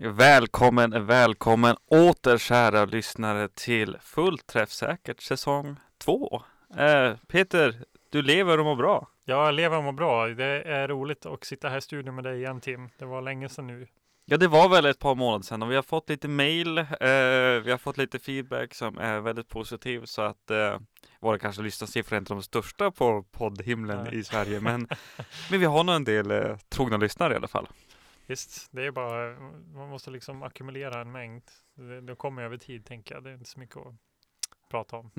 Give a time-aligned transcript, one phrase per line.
[0.00, 6.42] Välkommen, välkommen åter kära lyssnare till Fullt träffsäkert säsong två.
[6.76, 9.08] Eh, Peter, du lever och mår bra.
[9.24, 10.28] Ja, jag lever och mår bra.
[10.28, 12.88] Det är roligt att sitta här i studion med dig igen Tim.
[12.98, 13.86] Det var länge sedan nu.
[14.24, 16.78] Ja, det var väl ett par månader sedan och vi har fått lite mail.
[16.78, 16.86] Eh,
[17.64, 20.78] vi har fått lite feedback som är väldigt positiv så att eh,
[21.20, 24.18] våra kanske lyssnarsiffror är inte de största på poddhimlen Nej.
[24.18, 24.88] i Sverige, men,
[25.50, 27.66] men vi har nog en del eh, trogna lyssnare i alla fall.
[28.28, 29.40] Visst, det är bara,
[29.74, 31.42] man måste liksom ackumulera en mängd.
[31.74, 33.24] Det, det kommer över tid tänker jag.
[33.24, 33.94] Det är inte så mycket att
[34.70, 35.10] prata om.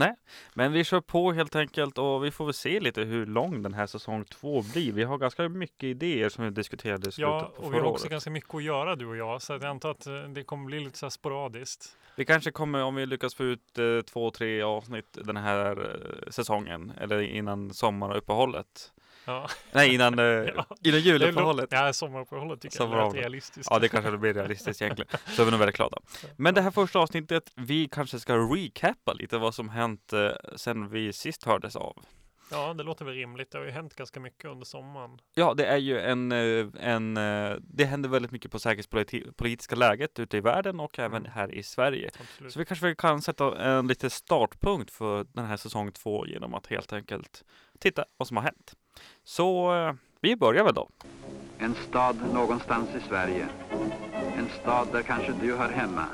[0.54, 3.74] Men vi kör på helt enkelt och vi får väl se lite hur lång den
[3.74, 4.92] här säsong två blir.
[4.92, 7.86] Vi har ganska mycket idéer som vi diskuterade i slutet Ja, på och vi förra
[7.86, 8.12] har också året.
[8.12, 9.42] ganska mycket att göra du och jag.
[9.42, 11.98] Så jag antar att eh, det kommer bli lite så här sporadiskt.
[12.16, 16.30] Vi kanske kommer, om vi lyckas få ut eh, två, tre avsnitt den här eh,
[16.32, 18.94] säsongen eller innan sommaruppehållet.
[19.30, 20.26] Ja, Nej, innan, eh,
[20.56, 20.66] Ja.
[20.84, 21.70] innan juluppehållet.
[21.72, 23.68] Ja, sommaruppehållet tycker jag är rätt realistiskt.
[23.72, 25.10] Ja, det kanske blir realistiskt egentligen.
[25.28, 25.98] Så är vi nog väldigt glada.
[26.38, 30.90] Men det här första avsnittet, vi kanske ska recappa lite vad som hänt eh, sen
[30.90, 32.06] vi sist hördes av.
[32.52, 33.52] Ja, det låter väl rimligt.
[33.52, 35.20] Det har ju hänt ganska mycket under sommaren.
[35.36, 40.20] Ja, det är ju en, eh, en eh, det händer väldigt mycket på säkerhetspolitiska läget
[40.20, 41.32] ute i världen och även Mm.
[41.32, 42.10] här i Sverige.
[42.20, 42.54] Absolut.
[42.54, 46.68] Så vi kanske kan sätta en liten startpunkt för den här säsong två genom att
[46.68, 47.44] helt enkelt
[47.80, 48.74] titta vad som har hänt.
[49.24, 50.90] Så eh, vi börjar väl då.
[51.58, 53.48] En stad någonstans i Sverige.
[54.38, 56.06] En stad där kanske du hör hemma.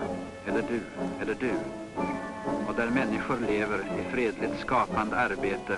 [0.45, 0.81] Eller du,
[1.21, 1.51] eller du.
[2.67, 5.77] Och där människor lever i fredligt skapande arbete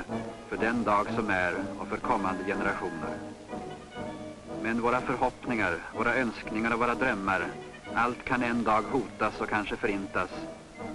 [0.50, 3.18] för den dag som är och för kommande generationer.
[4.62, 7.48] Men våra förhoppningar, våra önskningar och våra drömmar,
[7.94, 10.30] allt kan en dag hotas och kanske förintas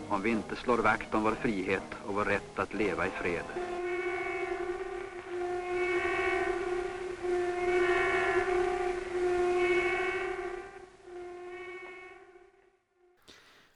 [0.08, 3.44] om vi inte slår vakt om vår frihet och vår rätt att leva i fred.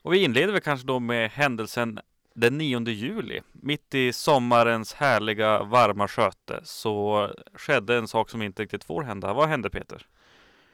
[0.06, 2.00] Och vi inleder väl kanske då med händelsen
[2.34, 3.40] den 9 juli.
[3.52, 9.32] Mitt i sommarens härliga varma sköte så skedde en sak som inte riktigt får hända.
[9.32, 10.06] Vad hände Peter?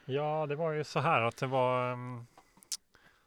[0.05, 2.27] Ja, det var ju så här att det var um,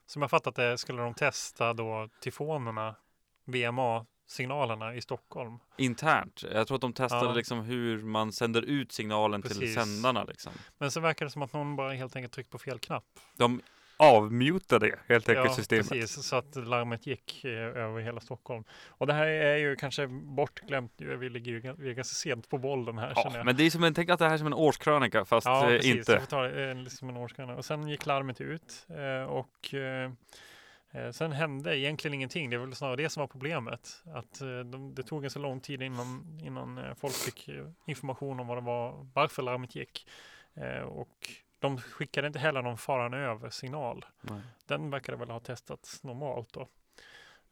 [0.06, 2.96] som jag fattat det skulle de testa då tyfonerna,
[3.46, 5.58] VMA-signalerna i Stockholm.
[5.78, 6.44] Internt.
[6.54, 7.34] Jag tror att de testade Ja.
[7.34, 9.76] liksom hur man sänder ut signalen till Precis.
[9.76, 10.54] sändarna liksom.
[10.78, 13.06] Men så verkar det som att någon bara helt enkelt tryckt på fel knapp.
[13.38, 13.62] De
[13.98, 15.90] avmutade helt enkelt systemet.
[15.90, 18.64] precis, så att larmet gick eh, över hela Stockholm.
[18.88, 20.92] Och det här är ju kanske bortglömt.
[20.98, 23.84] Vi ligger ju vi är ganska sent på bollen här Ja, men det är som
[23.84, 25.96] en, tänk att det här är som en årskrönika fast Ja, eh, precis.
[25.96, 26.12] inte.
[26.12, 27.56] Jag får ta det eh, liksom en årskröna.
[27.56, 28.88] Och sen gick larmet ut
[29.28, 29.76] och
[31.12, 32.50] sen hände egentligen ingenting.
[32.50, 34.04] Det är väl snarare det som var problemet.
[34.14, 37.50] Att de, det tog ganska lång tid innan, innan folk fick
[37.86, 40.08] information om vad det var, varför larmet gick.
[40.86, 41.30] Och
[41.60, 44.06] de skickade inte heller någon faran över signal.
[44.22, 44.42] Nej.
[44.66, 46.68] Den verkade väl ha testats normalt då.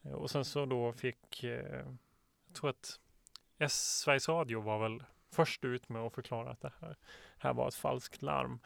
[0.02, 1.86] Eh, Och sen så då fick, eh,
[2.48, 3.00] jag tror att
[3.58, 6.96] S Sveriges Radio var väl först ut med att förklara att det här,
[7.38, 8.60] här var ett falskt larm.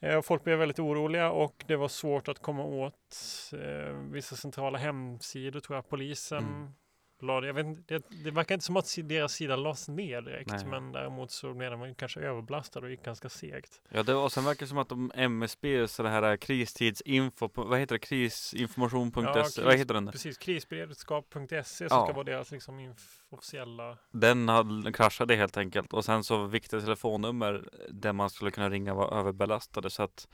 [0.00, 3.14] Eh, folk blev väldigt oroliga och det var svårt att komma åt
[3.52, 5.88] eh, vissa centrala hemsidor tror jag.
[5.88, 6.74] Polisen Mm.
[7.22, 7.46] La det.
[7.46, 10.50] Jag vet, inte, det, det verkar inte som att deras sida lades ner direkt.
[10.50, 10.66] Nej.
[10.66, 13.80] Men däremot så blev den kanske överbelastad och gick ganska segt.
[13.88, 17.64] Ja, det, och sen verkar det som att de MSB, så det här kristidsinfo, på-
[17.64, 20.06] vad heter det, krisinformation.se, Ja, kris- vad heter den?
[20.06, 22.04] Precis, krisberedskap.se som Ja.
[22.06, 26.80] ska vara deras liksom inf- officiella Den hade, kraschade helt enkelt och sen så viktiga
[26.80, 30.28] telefonnummer där man skulle kunna ringa var överbelastade så att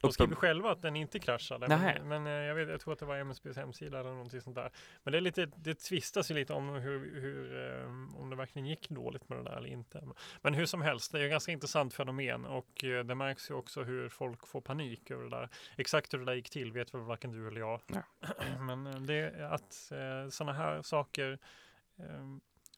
[0.00, 1.68] De skriver själva att den inte kraschade.
[1.68, 1.98] Nähä.
[2.04, 4.56] Men, men eh, jag, vet, jag tror att det var MSBs hemsida eller någonting sånt
[4.56, 4.70] där.
[5.02, 8.66] Men det är lite, det tvistas ju lite om hur, hur eh, om det verkligen
[8.66, 10.04] gick dåligt med det där eller inte.
[10.42, 13.54] Men hur som helst, det är ju ganska intressant fenomen och eh, det märks ju
[13.54, 15.48] också hur folk får panik över det där.
[15.76, 17.80] Exakt hur det där gick till vet väl varken du eller jag.
[17.86, 18.02] Nej.
[18.60, 19.92] Men det att
[20.32, 21.38] sådana här saker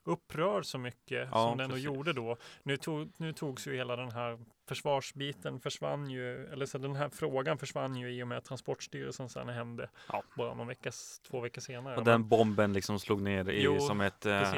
[0.05, 1.85] upprör så mycket Ja, som ändå precis.
[1.85, 2.37] gjorde då.
[2.63, 4.39] Nu, tog, nu togs ju hela den här
[4.69, 9.29] försvarsbiten försvann ju, eller så den här frågan försvann ju i och med att Transportstyrelsen
[9.29, 10.23] sen hände Ja.
[10.37, 11.97] bara någon veckas, två veckor senare.
[11.97, 14.53] och den bomben liksom slog ner i, Jo, som ett, eh,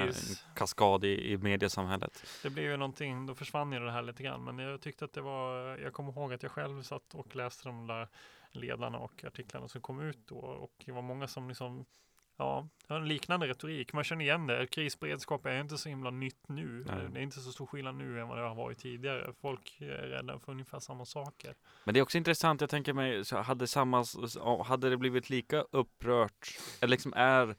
[0.55, 2.25] kaskad i, i mediesamhället.
[2.43, 4.45] Det blev ju någonting, då försvann ju det här lite grann.
[4.45, 7.69] Men jag tyckte att det var, jag kommer ihåg att jag själv satt och läste
[7.69, 8.09] de där
[8.51, 10.37] ledarna och artiklarna som kom ut då.
[10.39, 11.85] Och det var många som liksom,
[12.39, 13.93] ja, har en liknande retorik.
[13.93, 14.67] Man känner igen det.
[14.67, 16.85] Krisberedskap är inte så himla nytt nu.
[16.87, 17.09] Nej.
[17.13, 19.33] Det är inte så stor skillnad nu än vad det har varit tidigare.
[19.41, 21.55] Folk är rädda för ungefär samma saker.
[21.85, 24.05] Men det är också intressant, jag tänker mig, hade, samma,
[24.65, 27.55] hade det blivit lika upprört, eller liksom är,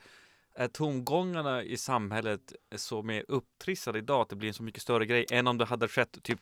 [0.53, 5.05] är tongångarna i samhället så mer upptrissade idag att det blir en så mycket större
[5.05, 6.41] grej än om det hade skett typ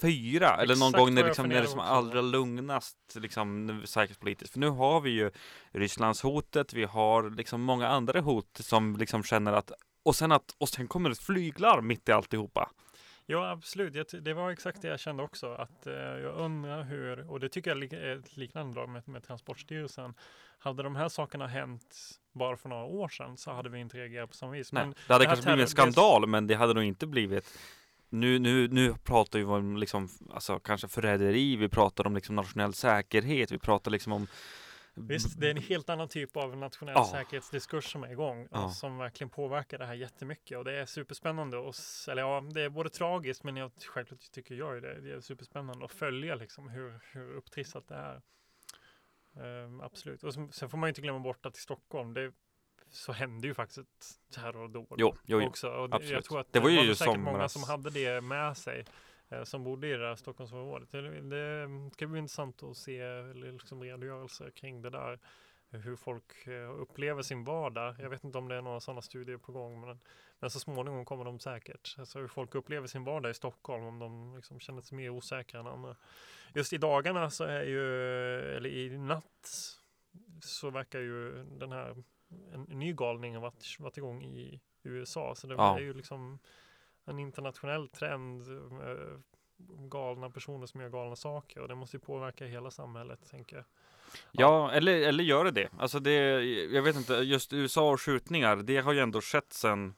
[0.00, 4.52] 2004 eller någon Exakt gång när, liksom, när det är som allra lugnast liksom, säkerhetspolitiskt.
[4.52, 5.30] För nu har vi ju
[5.72, 9.72] Rysslandshotet, vi har liksom många andra hot som liksom känner att
[10.02, 12.70] och sen, att, och sen kommer ett flyglarm mitt i alltihopa.
[13.26, 14.14] Ja, absolut.
[14.20, 15.52] Det var exakt det jag kände också.
[15.54, 19.24] Att eh, jag undrar hur, och det tycker jag är ett liknande lag med, med
[19.26, 20.14] Transportstyrelsen.
[20.58, 21.96] Hade de här sakerna hänt
[22.32, 24.72] bara för några år sedan så hade vi inte reagerat på samma vis.
[24.72, 27.58] Nej, Men det hade det kanske blivit en skandal, men det hade nog inte blivit
[28.08, 32.74] nu, nu, nu pratar vi om liksom, alltså, kanske förräderi, vi pratar om liksom nationell
[32.74, 34.26] säkerhet, vi pratar liksom om
[34.94, 37.04] Visst, det är en helt annan typ av nationell Ja.
[37.12, 41.56] säkerhetsdiskurs som är igång och som verkligen påverkar det här jättemycket och det är superspännande
[41.56, 41.74] och
[42.08, 45.00] eller ja, det är både tragiskt men jag självklart tycker jag ju det.
[45.00, 48.22] Det är superspännande att följa liksom hur, hur upptrissat det är.
[49.36, 50.24] Ehm, absolut.
[50.24, 52.32] Och sen, sen får man ju inte glömma bort att i Stockholm det,
[52.90, 55.48] så hände ju faktiskt ett terrordåd Jo, jo, jo.
[55.48, 55.68] också.
[55.68, 56.24] Och det, jag absolut.
[56.24, 57.52] tror att Det var ju i säkert många somras.
[57.52, 58.84] som hade det med sig
[59.28, 60.90] eh, som bodde i det där Stockholmsområdet.
[60.92, 65.18] Det, det ska bli intressant att se liksom redogörelser kring det där.
[65.70, 67.94] Hur folk eh, upplever sin vardag.
[67.98, 69.80] Jag vet inte om det är några sådana studier på gång.
[69.80, 70.00] Men,
[70.38, 71.94] men så småningom kommer de säkert.
[71.98, 73.84] Alltså hur folk upplever sin vardag i Stockholm.
[73.84, 75.96] Om de liksom känner sig mer osäkra än andra.
[76.54, 77.84] Just i dagarna så är ju,
[78.56, 79.48] eller i natt
[80.40, 81.96] så verkar ju den här
[82.54, 85.34] en ny galning har varit, varit igång i USA.
[85.34, 85.76] Så det Ja.
[85.76, 86.38] är ju liksom
[87.04, 88.42] en internationell trend.
[89.90, 93.64] Galna personer som gör galna saker och det måste ju påverka hela samhället tänker jag.
[94.32, 95.68] Ja, eller, eller gör det det.
[95.78, 96.42] Alltså det,
[96.72, 99.94] jag vet inte, just USA och skjutningar, det har ju ändå skett sen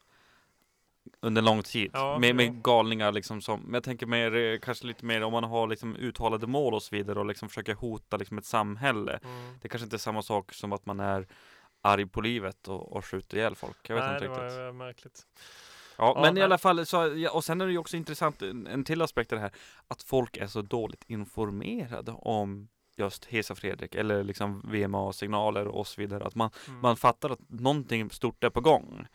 [1.21, 1.91] under lång tid.
[1.95, 2.35] Ja, med, ja.
[2.35, 5.67] med galningar liksom som, men jag tänker mer, eh, kanske lite mer om man har
[5.67, 9.21] liksom uttalade mål och så vidare och liksom försöker hota liksom ett samhälle.
[9.25, 9.59] Mm.
[9.63, 11.27] Det kanske inte är samma sak som att man är
[11.83, 13.77] arg på livet och, och skjuter ihjäl folk.
[13.91, 14.59] Jag vet Nej, inte det riktigt.
[14.59, 15.27] var eh, märkligt.
[15.99, 16.43] Ja, Ja, men i nej.
[16.43, 19.37] alla fall, så, och sen är det ju också intressant, en, en till aspekt av
[19.37, 19.53] det här,
[19.89, 26.01] att folk är så dåligt informerade om just Hesa Fredrik eller liksom VMA-signaler och så
[26.01, 26.25] vidare.
[26.25, 26.81] Att man, Mm.
[26.81, 29.07] man fattar att någonting stort är på gång.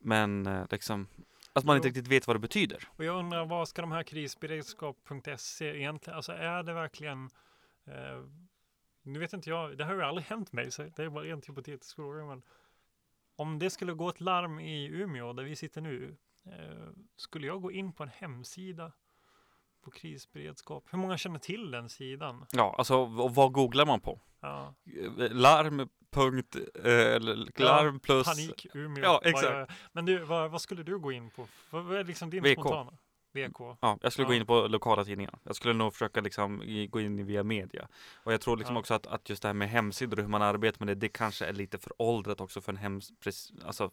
[0.00, 1.06] Men eh, liksom,
[1.52, 1.90] att man inte Jo.
[1.90, 2.88] riktigt vet vad det betyder.
[2.96, 7.30] Och jag undrar vad ska de här krisberedskap.se egentligen, alltså är det verkligen
[7.86, 8.22] eh,
[9.02, 11.48] nu vet inte jag, det har ju aldrig hänt mig så det är bara rent
[11.48, 12.42] hypotetisk fråga men
[13.36, 16.16] om det skulle gå ett larm i Umeå där vi sitter nu
[16.46, 18.92] eh, skulle jag gå in på en hemsida
[19.84, 20.84] på krisberedskap?
[20.90, 22.46] Hur många känner till den sidan?
[22.52, 24.20] Ja, alltså och vad googlar man på?
[24.40, 27.20] Ja, Eh, Larm, punkt, eh,
[27.64, 29.04] larm plus panik, Umeå.
[29.04, 29.72] Ja, exakt.
[29.92, 31.46] Men du, vad, vad skulle du gå in på?
[31.70, 32.52] Vad är liksom din VK.
[32.52, 32.92] spontana?
[33.32, 33.76] VK.
[33.80, 34.36] Ja, jag skulle gå Ja.
[34.40, 35.38] in på lokala tidningar.
[35.44, 37.88] Jag skulle nog försöka liksom gå in via media.
[38.14, 38.80] Och jag tror liksom Ja.
[38.80, 41.08] också att, att just det här med hemsidor och hur man arbetar med det, det
[41.08, 43.12] kanske är lite föråldrat också för en hems...
[43.24, 43.90] pres- Alltså,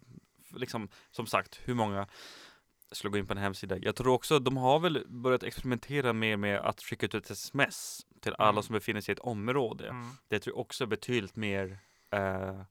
[0.52, 2.08] liksom, som sagt, hur många
[2.92, 3.78] skulle gå in på en hemsida?
[3.78, 8.06] Jag tror också, de har väl börjat experimentera mer med att skicka ut ett sms
[8.22, 8.64] till alla Mm.
[8.64, 9.90] som befinner sig i ett område.
[9.90, 10.10] Mm.
[10.28, 11.78] Det tror jag också är betydligt mer
[12.12, 12.62] eh,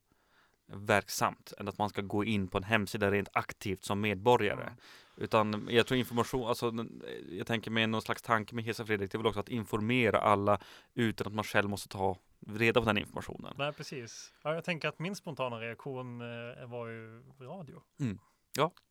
[0.73, 4.63] verksamt än att man ska gå in på en hemsida rent aktivt som medborgare.
[4.63, 4.73] Mm.
[5.17, 6.73] Utan jag tror information, alltså
[7.29, 10.19] jag tänker med någon slags tanke med Hesa Fredrik, det är väl också att informera
[10.19, 10.59] alla
[10.93, 12.17] utan att man själv måste ta
[12.47, 13.53] reda på den informationen.
[13.57, 14.33] Nej, precis.
[14.43, 17.81] Ja, jag tänker att min spontana reaktion eh, var ju radio.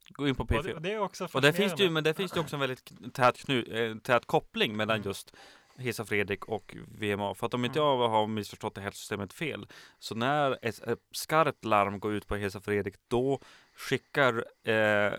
[0.08, 0.72] Gå in på Och det, P4.
[0.72, 2.60] och det är också Och där finns det ju, men där finns det också en
[2.60, 5.08] väldigt tät, knu, eh, tät koppling mellan Mm.
[5.08, 5.36] just
[5.78, 7.34] Hesa Fredrik och VMA.
[7.34, 9.66] För att om inte jag har missförstått det här systemet fel,
[9.98, 13.40] så när ett, ett skarpt larm går ut på Hesa Fredrik, då
[13.74, 15.12] skickar eh,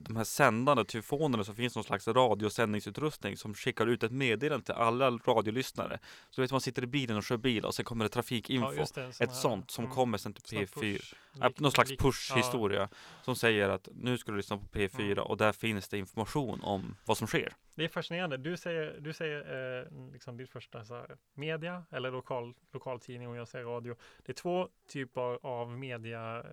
[0.00, 4.74] de här sändande telefonerna så finns någon slags radiosändningsutrustning som skickar ut ett meddelande till
[4.74, 5.98] alla radiolyssnare.
[6.30, 8.72] Så vet man sitter i bilen och kör bil och sen kommer det trafikinfo.
[8.76, 10.96] Ja, det, ett här, sånt som mm, kommer sen till sån P4.
[10.96, 12.88] push, Ja, lik- någon slags push-historia
[13.22, 15.18] som säger att nu ska du lyssna på P4 Mm.
[15.18, 17.52] och där finns det information om vad som sker.
[17.74, 18.36] Det är fascinerande.
[18.36, 19.38] Du säger, du säger
[19.82, 23.96] eh, liksom ditt första så här, media eller lokal, lokaltidning och jag säger radio.
[24.24, 26.44] Det är två typer av media eh,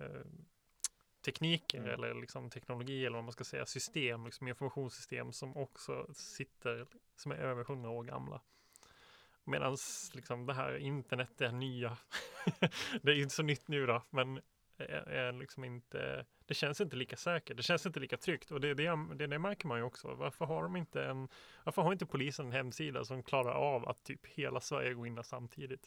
[1.24, 1.90] tekniker Mm.
[1.90, 7.32] eller liksom teknologi eller vad man ska säga system, liksom informationssystem som också sitter som
[7.32, 8.40] är över hundra år gamla.
[9.44, 9.76] Medan
[10.14, 11.98] liksom det här internet är nya.
[13.02, 14.40] det är inte så nytt nu då, men
[14.76, 18.60] är, är liksom inte, det känns inte lika säkert, det känns inte lika tryggt och
[18.60, 20.14] det, det, det, det märker man ju också.
[20.14, 21.28] Varför har de inte en,
[21.64, 25.24] varför har inte polisen en hemsida som klarar av att typ hela Sverige går in
[25.24, 25.86] samtidigt?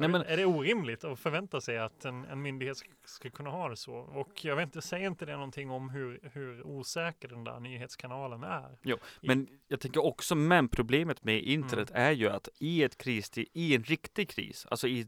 [0.00, 3.68] Nej, men, Är det orimligt att förvänta sig att en, en myndighet ska, kunna ha
[3.68, 3.94] det så?
[3.94, 8.42] Och jag vet inte, säger inte det någonting om hur, hur osäker den där nyhetskanalen
[8.42, 8.78] är?
[9.22, 12.02] men jag tänker också, men problemet med internet Mm.
[12.02, 15.06] är ju att i ett kris, i en riktig kris, alltså i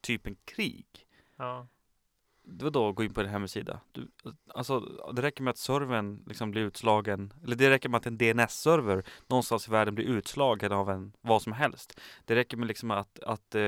[0.00, 0.86] typ en krig,
[1.36, 1.66] Ja,
[2.44, 3.80] vadå gå in på en hemsida?
[3.92, 4.08] Du,
[4.54, 4.80] alltså
[5.12, 9.04] det räcker med att servern liksom blir utslagen, eller det räcker med att en DNS-server
[9.26, 12.00] någonstans i världen blir utslagen av en vad som helst.
[12.24, 13.62] Det räcker med liksom att, att eh,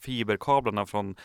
[0.00, 1.16] fiberkablarna från,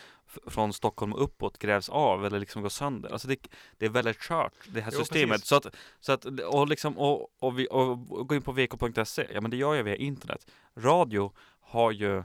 [0.46, 3.10] från Stockholm uppåt grävs av eller liksom går sönder.
[3.10, 5.30] Alltså det, det är väldigt kört det här Jo, systemet.
[5.34, 5.48] precis.
[5.48, 5.66] Så att,
[6.00, 9.50] så att, och liksom, och, och, vi, och, och gå in på vk.se, ja men
[9.50, 10.46] det gör jag via internet.
[10.76, 12.22] Radio har ju,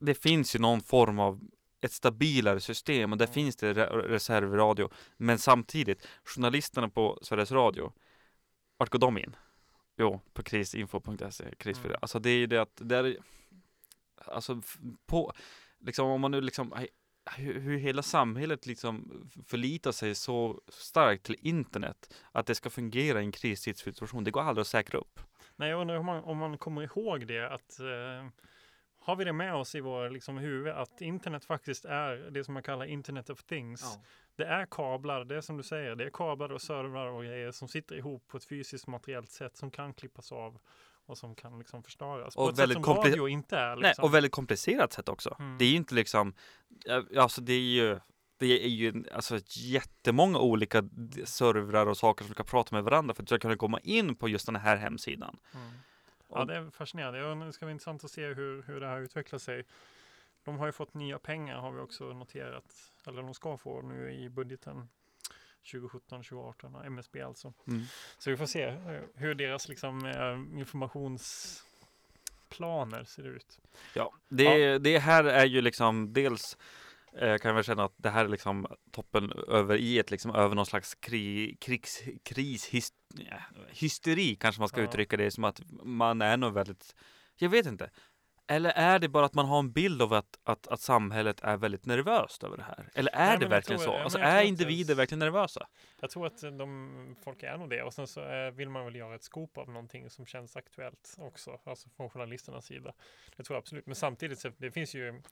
[0.00, 1.40] det finns ju någon form av
[1.80, 4.90] ett stabilare system och där finns det re- reservradio.
[5.16, 7.92] Men samtidigt, journalisterna på Sveriges Radio,
[8.76, 9.36] vart går de in?
[9.96, 11.88] Jo, på krisinfo.se, krisfri.
[11.88, 11.98] Mm.
[12.02, 13.16] Alltså det är ju det att, det är,
[14.24, 14.62] alltså
[15.06, 15.32] på,
[15.78, 16.74] liksom om man nu liksom,
[17.36, 23.24] hur, hela samhället liksom förlitar sig så starkt till internet, att det ska fungera i
[23.24, 25.20] en kristidssituation, det går aldrig att säkra upp.
[25.56, 28.28] Nej, jag undrar om man, om man kommer ihåg det att eh,
[29.00, 32.54] har vi det med oss i vår liksom, huvud att internet faktiskt är det som
[32.54, 33.98] man kallar internet of things.
[34.36, 37.50] Det är kablar, det är som du säger, det är kablar och servrar och grejer
[37.50, 40.58] som sitter ihop på ett fysiskt materiellt sätt som kan klippas av
[41.06, 42.36] och som kan liksom förstöras.
[42.36, 43.76] Och på ett väldigt sätt som radio inte är.
[43.76, 44.04] Nej, Liksom.
[44.04, 45.36] och väldigt komplicerat sätt också.
[45.38, 45.58] Mm.
[45.58, 46.34] Det är ju inte liksom,
[46.84, 47.98] ja, alltså det är ju
[48.38, 50.84] det är ju alltså jättemånga olika
[51.24, 54.16] servrar och saker som ska prata med varandra för att du ska kunna komma in
[54.16, 55.36] på just den här hemsidan.
[55.54, 55.70] Mm.
[56.34, 57.18] Ja, det är fascinerande.
[57.18, 59.64] Ja, det ska bli intressant att se hur, hur det här utvecklar sig.
[60.44, 62.92] De har ju fått nya pengar har vi också noterat.
[63.06, 64.88] Eller de ska få nu i budgeten
[65.64, 67.52] 2017-2018, ja, MSB alltså.
[67.66, 67.82] Mm.
[68.18, 73.58] Så vi får se eh, hur deras liksom, eh, informationsplaner ser ut.
[73.94, 76.56] Ja, det, det här är ju liksom dels
[77.18, 80.30] eh, kan jag väl känna att det här är liksom toppen över i ett liksom
[80.34, 83.36] över någon slags kri, krigs, kris, ja,
[83.68, 84.84] hysteri kanske man ska Ja.
[84.84, 86.94] uttrycka det som att man är nog väldigt,
[87.36, 87.90] jag vet inte.
[88.46, 91.56] Eller är det bara att man har en bild av att, att, att samhället är
[91.56, 92.88] väldigt nervöst över det här?
[92.94, 93.98] Eller är Nej, det jag verkligen tror- så?
[93.98, 95.66] Alltså jag är att- individer verkligen nervösa?
[96.00, 98.96] Jag tror att de, folk är nog det och sen så eh, vill man väl
[98.96, 102.92] göra ett scoop av någonting som känns aktuellt också, alltså från journalisternas sida.
[103.36, 105.22] Det tror jag absolut, men samtidigt så det finns ju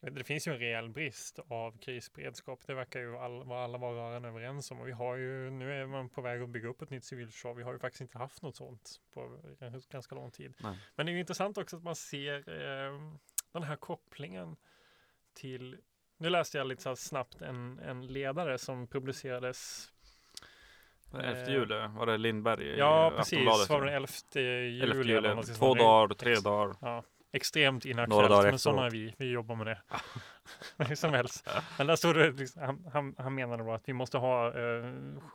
[0.00, 2.60] det finns ju en rejäl brist av krisberedskap.
[2.66, 4.80] Det verkar ju all, vara alla vara rörande överens om.
[4.80, 7.54] Och vi har ju, nu är man på väg att bygga upp ett nytt civilförsvar.
[7.54, 9.38] Vi har ju faktiskt inte haft något sånt på
[9.90, 10.54] ganska lång tid.
[10.58, 10.78] Nej.
[10.96, 13.00] Men det är ju intressant också att man ser eh,
[13.52, 14.56] den här kopplingen
[15.34, 15.78] till
[16.20, 19.90] nu läste jag lite snabbt en, en ledare som publicerades.
[21.14, 23.68] Elfte Eh, juli, var det Lindberg Ja, precis.
[23.68, 23.96] Var det 11 juli?
[23.96, 26.76] Elfte eller juli, någonting två dagar, tre dagar.
[26.80, 29.14] Ja, extremt inaktuellt, men sådana är vi.
[29.18, 29.78] Vi jobbar med det.
[30.84, 31.48] Hur som helst.
[31.78, 34.84] Men där stod det, liksom, han, han, han menade då att vi måste ha, eh,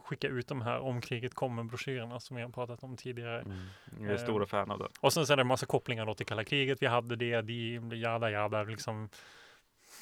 [0.03, 3.41] skicka ut de här om kriget kommer broschyrerna som vi har pratat om tidigare.
[3.41, 3.57] Mm.
[4.00, 4.88] Jag är Eh, stora fan av det.
[5.00, 6.81] Och sen så är det en massa kopplingar då till kalla kriget.
[6.81, 9.09] Vi hade det, de, jada jada, liksom.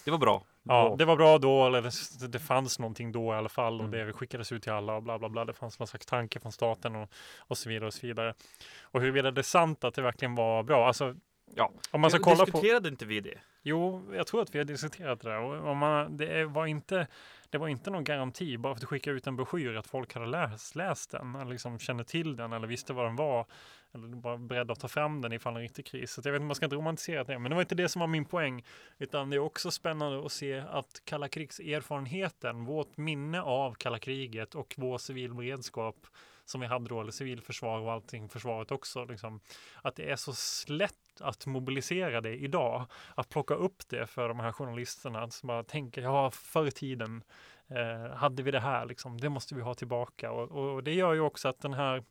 [0.06, 0.44] Det var bra.
[0.64, 0.96] Ja, Bra.
[0.96, 1.82] det var bra då, eller
[2.20, 4.08] det, det fanns någonting då i alla fall och Mm.
[4.08, 5.46] det skickades ut till alla och bla bla bla.
[5.46, 8.34] Det fanns någon slags tanke från staten och, och så vidare och så vidare.
[8.82, 11.16] Och huruvida det är sant att det verkligen var bra, alltså
[11.56, 11.72] Ja.
[11.92, 13.38] om man ska kolla på Diskuterade inte vi det?
[13.62, 15.40] Jo, jag tror att vi har diskuterat det där.
[15.40, 17.08] Och om man, det var inte,
[17.50, 20.14] det var inte någon garanti bara för att du skickade ut en broschyr att folk
[20.14, 23.46] hade läst, läst den eller liksom kände till den eller visste vad den var.
[23.94, 26.12] Eller var beredda att ta fram den ifall en riktig kris.
[26.12, 27.40] Så jag vet inte, man ska inte romantisera det.
[27.40, 28.64] Men det var inte det som var min poäng.
[28.98, 34.56] Utan det är också spännande att se att kalla krigserfarenheten, vårt minne av kalla kriget
[34.56, 36.08] och vår civil beredskap
[36.52, 39.40] som vi hade då, eller civilförsvar och allting, försvaret också, liksom,
[39.82, 40.34] att det är så
[40.74, 45.64] lätt att mobilisera det idag, att plocka upp det för de här journalisterna som bara
[45.64, 47.24] tänker, ja, förr i tiden
[47.68, 50.32] eh, hade vi det här, liksom, det måste vi ha tillbaka.
[50.32, 52.04] Och, och det gör ju också att den här,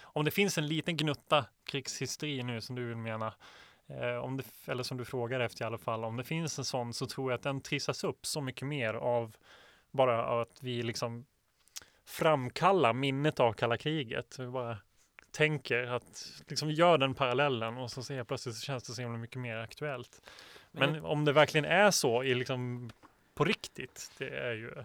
[0.00, 3.34] om det finns en liten gnutta krigshysteri nu som du vill mena,
[3.86, 6.64] eh, om det, eller som du frågar efter i alla fall, om det finns en
[6.64, 9.36] sån så tror jag att den trissas upp så mycket mer av
[9.90, 11.26] bara av att vi liksom
[12.08, 14.38] framkallar minnet av kalla kriget.
[14.38, 14.78] Vi bara
[15.30, 19.02] tänker att liksom gör den parallellen och så ser jag plötsligt så känns det så
[19.02, 20.22] himla mycket mer aktuellt.
[20.72, 22.90] Men om det verkligen är så i liksom
[23.34, 24.84] på riktigt, det är ju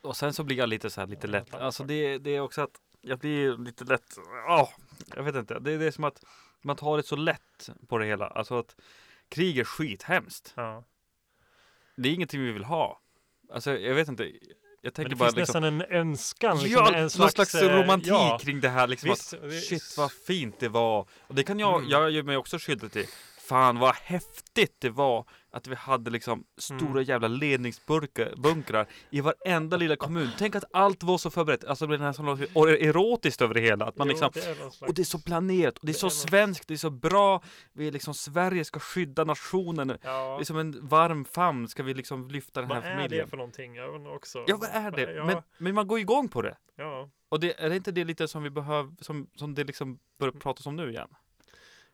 [0.00, 1.54] Och sen så blir jag lite så här lite lätt.
[1.54, 4.18] Alltså det, det är också att jag blir lite lätt.
[4.48, 4.70] åh,
[5.16, 5.58] jag vet inte.
[5.58, 6.24] Det, det är som att
[6.62, 8.26] man tar det så lätt på det hela.
[8.26, 8.76] Alltså att
[9.28, 10.52] krig är skithemskt.
[10.56, 10.84] ja.
[11.96, 13.00] Det är ingenting vi vill ha.
[13.52, 14.32] Alltså jag vet inte.
[14.84, 15.62] Jag Men tänker det bara finns liksom.
[15.62, 16.58] nästan en önskan.
[16.62, 18.86] Liksom, ja, en någon slags, eh, romantik ja, kring det här.
[18.86, 21.06] Liksom visst, att, det- shit vad fint det var.
[21.26, 21.90] Och det kan jag, Mm.
[21.90, 23.06] jag gör mig också skyldig till.
[23.48, 27.02] Fan vad häftigt det var att vi hade liksom stora Mm.
[27.04, 30.28] jävla ledningsbunkrar i varenda lilla kommun.
[30.38, 33.84] Tänk att allt var så förberett, alltså det nästan något erotiskt över det hela.
[33.84, 36.06] Att man Jo, liksom, det och det är så planerat, och det är Det så
[36.06, 37.42] är svenskt, det är så bra.
[37.72, 39.98] Vi är liksom, Sverige ska skydda nationen.
[40.02, 42.96] ja, Det är som en varm famn ska vi liksom lyfta den här vad är
[42.96, 43.24] familjen.
[43.24, 43.74] det för någonting?
[43.74, 44.44] Jag undrar också.
[44.46, 45.12] Ja, vad är det?
[45.14, 46.56] Ja, Men, men man går igång på det.
[46.76, 47.08] ja.
[47.28, 50.32] Och det, är det inte det lite som vi behöver, som, som det liksom börjar
[50.32, 51.08] pratas om nu igen?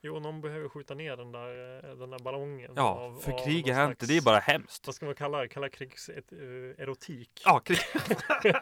[0.03, 2.73] Jo, någon behöver skjuta ner den där, eh, den där ballongen.
[2.77, 4.87] Ja, av- för av krig är inte, det är bara hemskt.
[4.87, 5.49] Vad ska man kalla det?
[5.49, 6.39] Kalla krigs et, eh,
[6.85, 7.43] erotik.
[7.45, 7.79] Ja, krig.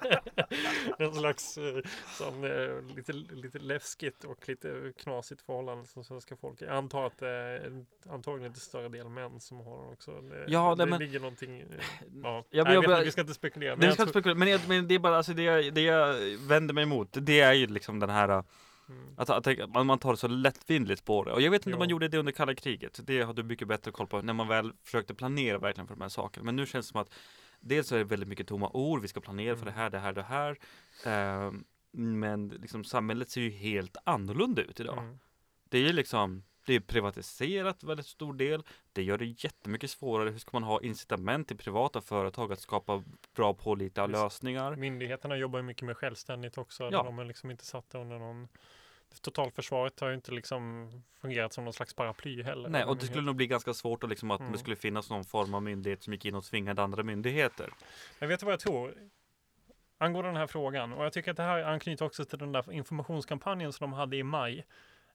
[0.99, 1.77] en slags eh,
[2.19, 6.63] som, eh, lite, lite läskigt och lite knasigt förhållande som svenska folk.
[6.63, 10.21] Jag antar att det är antagligen lite större del män som har den också.
[10.21, 11.65] Det, Ja, det nej, men- ligger någonting.
[12.23, 13.77] Ja, Ja, men Nej, jag vet bara- inte, vi ska inte spekulera.
[13.77, 15.75] Men jag jag ska tror, spekulera, men, jag, men det är bara alltså det jag,
[15.75, 16.15] det jag
[16.49, 18.45] vänder mig emot, det är ju liksom den här
[18.89, 21.33] mm, att, att, att man, man tar det så lättvindigt på det.
[21.33, 21.91] Och jag vet inte om man Jo.
[21.95, 23.01] gjorde det under kalla kriget.
[23.07, 26.01] Det har du mycket bättre koll på när man väl försökte planera verkligen för de
[26.03, 26.45] här sakerna.
[26.45, 27.13] Men nu känns det som att
[27.61, 29.03] dels är det väldigt mycket tomma ord.
[29.03, 30.59] Vi ska planera för det här, det här, det här.
[31.07, 34.99] Ehm, men liksom samhället ser ju helt annorlunda ut idag.
[34.99, 35.19] mm,
[35.69, 38.63] Det är ju liksom det är privatiserat väldigt stor del.
[38.93, 40.31] Det gör det jättemycket svårare.
[40.31, 43.05] Hur ska man ha incitament till privata företag att skapa
[43.37, 44.77] bra pålitliga lösningar?
[44.77, 46.89] Myndigheterna jobbar ju mycket mer självständigt också.
[46.93, 47.03] Ja.
[47.03, 48.49] De är liksom inte satta under någon
[49.23, 52.69] Totalförsvaret har ju inte liksom fungerat som någon slags paraply heller.
[52.69, 54.53] Nej, och det skulle nog bli ganska svårt att liksom att Mm.
[54.53, 57.71] det skulle finnas någon form av myndighet som gick in och tvingade andra myndigheter.
[58.19, 58.95] Men vet du vad jag tror?
[59.99, 62.73] Angående den här frågan, och jag tycker att det här anknyter också till den där
[62.73, 64.67] informationskampanjen som de hade i maj.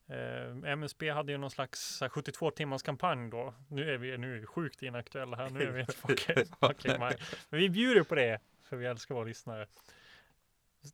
[0.07, 3.53] Eh, MSB hade ju någon slags så här, 72 timmars kampanj då.
[3.67, 5.85] Nu är vi nu är vi sjukt inaktuella här, nu är vi
[6.59, 7.17] fucking maj.
[7.50, 9.67] Men vi bjuder på det, för vi älskar våra lyssnare.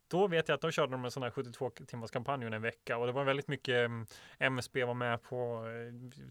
[0.08, 2.96] Då vet jag att de körde en sån här 72 timmars kampanj under en vecka
[2.96, 4.06] och det var väldigt mycket mm,
[4.38, 6.28] MSB var med på eh,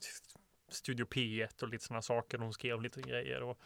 [0.70, 2.38] Studio P1 och lite sådana saker.
[2.38, 3.60] De skrev lite grejer och,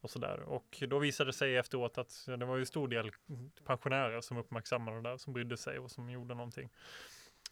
[0.00, 0.40] och sådär.
[0.40, 3.10] Och då visade det sig efteråt att det var ju stor del
[3.64, 6.70] pensionärer som uppmärksammade det där, som brydde sig och som gjorde någonting.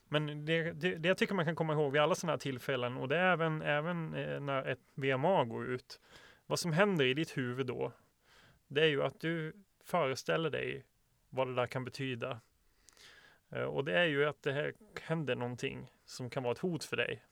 [0.08, 2.96] Men det, det, det jag tycker man kan komma ihåg vid alla sådana här tillfällen
[2.96, 6.00] och det är även, även eh, när ett VMA går ut.
[6.46, 7.92] Vad som händer i ditt huvud då,
[8.68, 9.52] det är ju att du
[9.84, 10.84] föreställer dig
[11.30, 12.40] vad det där kan betyda.
[13.50, 16.84] Eh, Och det är ju att det här händer någonting som kan vara ett hot
[16.84, 17.22] för dig.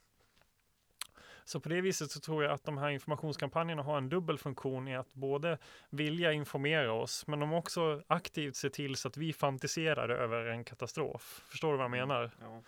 [1.45, 4.89] Så på det viset så tror jag att de här informationskampanjerna har en dubbel funktion
[4.89, 5.59] i att både
[5.91, 10.65] vilja informera oss, men de också aktivt ser till så att vi fantiserar över en
[10.65, 11.43] katastrof.
[11.49, 12.31] Förstår du vad jag menar?
[12.41, 12.63] Ja.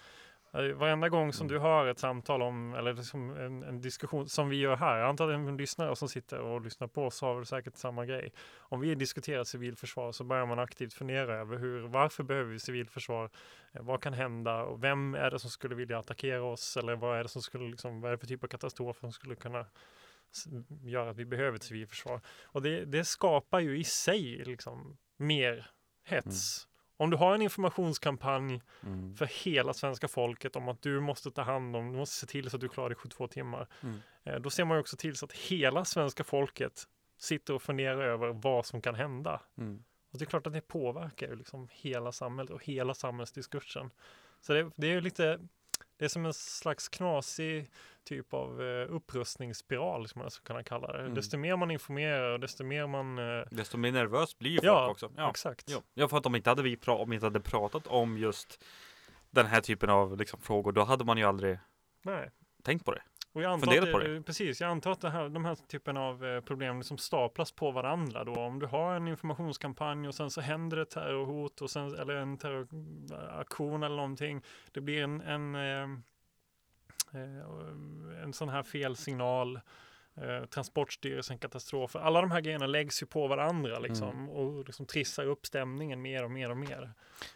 [0.58, 1.54] Eh, Varenda gång som Mm.
[1.54, 5.28] du hör ett samtal om, eller liksom en, en diskussion som vi gör här, antar
[5.28, 8.32] att en lyssnare som sitter och lyssnar på oss har väl säkert samma grej.
[8.58, 13.30] Om vi diskuterar civilförsvar så börjar man aktivt fundera över hur, varför behöver vi civilförsvar?
[13.72, 14.62] Eh, Vad kan hända?
[14.64, 16.76] Och vem är det som skulle vilja attackera oss?
[16.76, 19.12] Eller vad är det som skulle, liksom, vad är det för typ av katastrof som
[19.12, 19.66] skulle kunna
[20.84, 22.20] göra att vi behöver ett civilförsvar?
[22.44, 25.66] Och det, det skapar ju i sig liksom mer
[26.04, 26.64] hets.
[27.00, 29.16] Om du har en informationskampanj Mm.
[29.16, 32.50] för hela svenska folket om att du måste ta hand om, du måste se till
[32.50, 33.68] så att du klarar dig 72 timmar.
[33.82, 33.98] Mm.
[34.24, 38.00] Eh, Då ser man ju också till så att hela svenska folket sitter och funderar
[38.02, 39.40] över vad som kan hända.
[39.58, 39.84] Mm.
[40.12, 43.90] Och det är klart att det påverkar liksom hela samhället och hela samhällsdiskursen.
[44.40, 45.40] Så det, det är ju lite,
[45.96, 47.70] det är som en slags knasig
[48.08, 51.00] typ av eh, upprustningsspiral som man skulle kunna kalla det.
[51.00, 51.14] Mm.
[51.14, 53.18] Desto mer man informerar och desto mer man...
[53.18, 55.12] Eh, Desto mer nervös blir folk ja, också.
[55.16, 55.30] Ja.
[55.30, 55.70] exakt.
[55.94, 58.64] Ja, för att om inte hade vi pra- om inte hade pratat om just
[59.30, 61.58] den här typen av liksom, frågor, då hade man ju aldrig
[62.02, 62.30] Nej.
[62.62, 63.02] tänkt på det.
[63.32, 65.96] Och jag antar att på det, Precis, jag antar att det här, de här typen
[65.96, 68.34] av eh, problem liksom staplas på varandra då.
[68.34, 72.38] Om du har en informationskampanj och sen så händer det terrorhot och sen, eller en
[72.38, 74.42] terroraktion eller någonting.
[74.72, 75.54] Det blir en, en,
[78.22, 79.60] en sån här felsignal.
[80.14, 82.00] Eh, Transportstyrelsen, katastrofer.
[82.00, 84.28] Alla de här grejerna läggs ju på varandra liksom Mm.
[84.28, 86.92] och liksom trissar upp stämningen mer och mer och mer.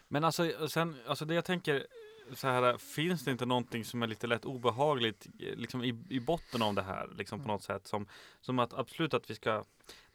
[0.07, 1.87] Men alltså, sen, alltså det jag tänker
[2.35, 6.19] så här, finns det inte någonting som är lite lätt obehagligt eh, liksom i, i
[6.19, 7.53] botten av det här, liksom på Mm.
[7.53, 8.07] något sätt som,
[8.41, 9.63] som att absolut att vi ska,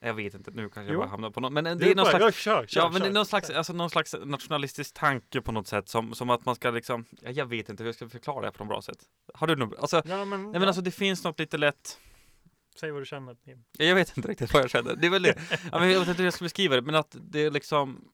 [0.01, 0.99] jag vet inte, nu kanske jag Jo.
[1.01, 2.91] bara hamnar på något, men det, Det är någon bara- slags ja, kör, kör, Ja
[2.91, 6.31] men det är någon slags, alltså någon slags nationalistisk tanke på något sätt som, som
[6.31, 8.69] att man ska liksom, ja, jag vet inte hur jag ska förklara det på något
[8.69, 8.99] bra sätt.
[9.35, 11.99] Har du något, alltså, Ja, men, nej men alltså det finns något lite lätt,
[12.81, 13.37] Säg vad du känner.
[13.79, 14.97] Jag vet inte riktigt vad jag känner.
[14.97, 15.39] Det är väl det.
[15.73, 18.05] Jag vet inte hur jag ska beskriva det, men att det är liksom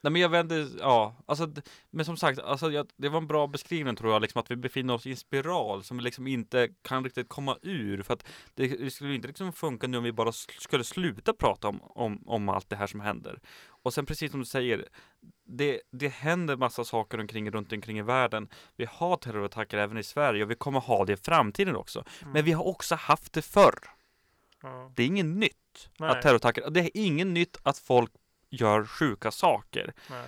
[0.00, 1.52] Nej men jag vänder, ja, alltså,
[1.90, 4.56] men som sagt, alltså, jag, det var en bra beskrivning tror jag, liksom att vi
[4.56, 8.02] befinner oss i en spiral som vi liksom inte kan riktigt komma ur.
[8.02, 11.68] För att det, det skulle inte liksom funka nu om vi bara skulle sluta prata
[11.68, 13.40] om, om, om allt det här som händer.
[13.82, 14.88] Och sen precis som du säger,
[15.44, 18.48] det, det händer massa saker omkring, runt omkring i världen.
[18.76, 22.04] Vi har terrorattacker även i Sverige och vi kommer ha det i framtiden också.
[22.22, 22.32] Mm.
[22.32, 23.78] Men vi har också haft det förr.
[24.62, 24.92] Ja.
[24.96, 26.10] Det är inget nytt Nej.
[26.10, 28.10] att terrorattacker, det är inget nytt att folk
[28.50, 29.92] gör sjuka saker.
[30.10, 30.26] Nej.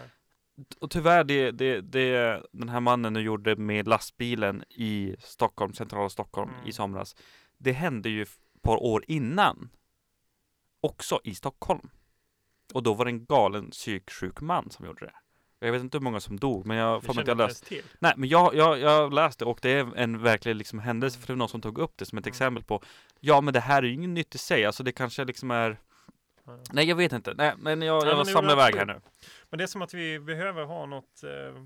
[0.81, 6.09] Och tyvärr, det, det, det den här mannen nu gjorde med lastbilen i Stockholm, centrala
[6.09, 6.69] Stockholm Mm.
[6.69, 7.17] i somras.
[7.59, 8.29] Det hände ju ett
[8.63, 9.71] par år innan.
[10.81, 11.91] Också i Stockholm.
[12.75, 15.13] Och då var det en galen psyksjuk man som gjorde det.
[15.67, 17.63] Jag vet inte hur många som dog, men jag får att jag jag läst.
[17.63, 17.97] inte ens till.
[17.99, 21.21] Nej, men jag, jag, jag läste och det är en verklig liksom händelse Mm.
[21.21, 22.31] för det var någon som tog upp det som ett Mm.
[22.33, 22.83] exempel på
[23.21, 24.65] Ja, men det här är ju inget nytt i sig.
[24.65, 25.81] Alltså det kanske liksom är.
[26.73, 27.35] Nej, jag vet inte.
[27.35, 29.01] Nej, men jag, Ja, jag det samlar iväg här nu.
[29.51, 31.63] Men det är som att vi behöver ha något eh,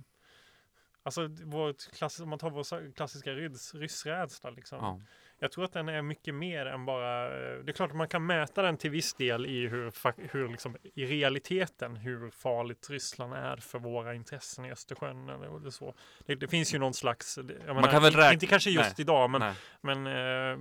[1.06, 4.78] Alltså vårt klass, om man tar vår klassiska ryss, ryssrädsla liksom.
[4.78, 5.00] Ja.
[5.38, 8.08] Jag tror att den är mycket mer än bara eh, Det är klart att man
[8.08, 9.92] kan mäta den till viss del i hur,
[10.32, 15.94] hur liksom, i realiteten hur farligt Ryssland är för våra intressen i Östersjön eller, så.
[16.26, 18.94] Det, det finns ju någon slags menar, kan väl in- räk- Inte kanske just Nej.
[18.98, 19.54] idag men, Nej.
[19.80, 20.58] men eh,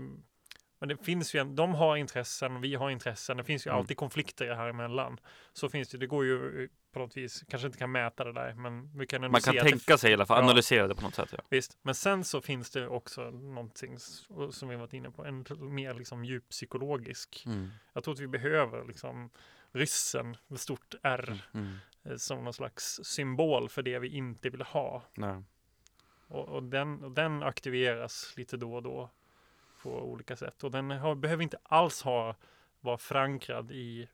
[0.84, 3.80] men det finns ju en, de har intressen, vi har intressen, det finns ju Mm.
[3.80, 5.20] alltid konflikter här emellan.
[5.54, 8.34] Så finns det, det går ju eh, på något vis, kanske inte kan mäta det
[8.34, 10.44] där, men vi kan ändå Man kan att det tänka sig i alla fall, Ja.
[10.44, 11.30] analysera det på något sätt.
[11.32, 11.40] Ja.
[11.50, 13.98] Visst, men sen så finns det också någonting
[14.52, 17.44] som vi varit inne på, en mer liksom djuppsykologisk.
[17.46, 17.70] Mm.
[17.94, 19.30] Jag tror att vi behöver liksom
[19.72, 21.76] ryssen med stort R Mm.
[22.04, 25.04] eh, som någon slags symbol för det vi inte vill ha.
[25.14, 25.44] Nej.
[26.28, 29.10] Och, och, den, och den aktiveras lite då och då
[29.84, 30.64] på olika sätt.
[30.64, 32.36] Och den har, behöver inte alls ha,
[32.82, 34.08] vara förankrad i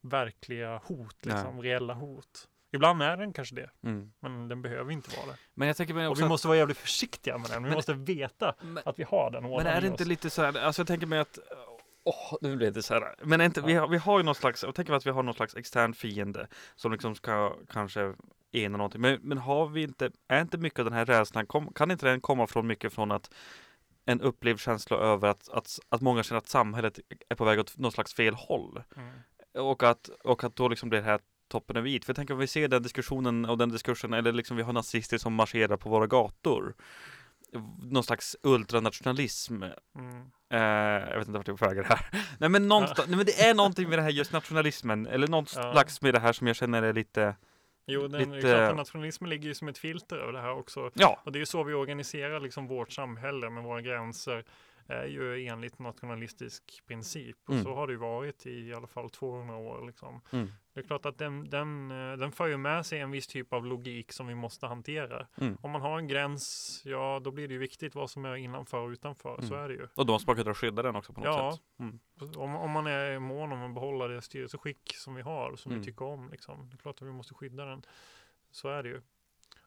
[0.00, 2.48] verkliga hot, liksom, reella hot.
[2.72, 4.12] Ibland är den kanske det, Mm.
[4.20, 5.36] men den behöver inte vara det.
[5.54, 7.62] Men jag tänker Och också vi att- måste vara jävligt försiktiga med den.
[7.62, 10.08] Vi Men- måste veta men, att vi har den men är det inte oss.
[10.08, 11.38] lite så här, alltså jag tänker mig att
[12.08, 13.14] Åh, nu blir det så här.
[13.22, 15.34] Men inte, vi, har, vi har ju någon slags, jag tänker att vi har någon
[15.34, 18.14] slags extern fiende som liksom ska kanske
[18.52, 19.00] ena någonting.
[19.00, 22.06] Men, men har vi inte, är inte mycket av den här rädslan, kom, kan inte
[22.06, 23.30] den komma från mycket från att
[24.06, 27.78] en upplevd känsla över att, att, att många känner att samhället är på väg åt
[27.78, 28.82] något slags fel håll.
[28.96, 29.12] Mm.
[29.68, 32.04] Och att, och att då liksom blir det här toppen är vit.
[32.04, 34.72] För jag tänker om vi ser den diskussionen och den diskursen, eller liksom vi har
[34.72, 36.74] nazister som marscherar på våra gator.
[37.82, 39.62] Någon slags ultranationalism.
[39.62, 40.30] Mm.
[40.50, 40.60] Eh,
[41.10, 42.08] jag vet inte vart jag är på väg här.
[42.38, 45.52] Nej men, någonstans, nej men det är någonting med det här just nationalismen, eller något
[45.56, 45.72] Ja.
[45.72, 47.36] slags med det här som jag känner är lite,
[47.86, 50.90] Jo, den, Lite- nationalismen ligger ju som ett filter över det här också.
[50.94, 54.44] ja, Och det är ju så vi organiserar liksom vårt samhälle med våra gränser
[54.88, 57.36] är ju enligt nationalistisk princip.
[57.46, 57.64] Och Mm.
[57.64, 59.86] så har det ju varit i, i alla fall 200 år.
[59.86, 60.20] Liksom.
[60.32, 60.48] Mm.
[60.76, 63.52] Det är klart att den, den, eh, den för ju med sig en viss typ
[63.52, 65.26] av logik som vi måste hantera.
[65.40, 65.58] Mm.
[65.62, 68.78] Om man har en gräns, ja då blir det ju viktigt vad som är innanför
[68.78, 69.36] och utanför.
[69.42, 69.64] Så Mm.
[69.64, 69.88] är det ju.
[69.94, 71.52] och då måste man kunna skydda den också på något Ja.
[71.52, 71.60] sätt.
[71.80, 71.98] Mm.
[72.36, 75.80] Om, om man är mån om att behålla det styrelseskick som vi har, som Mm.
[75.80, 76.28] vi tycker om.
[76.30, 76.68] Liksom.
[76.70, 77.82] Det är klart att vi måste skydda den.
[78.50, 79.00] Så är det ju.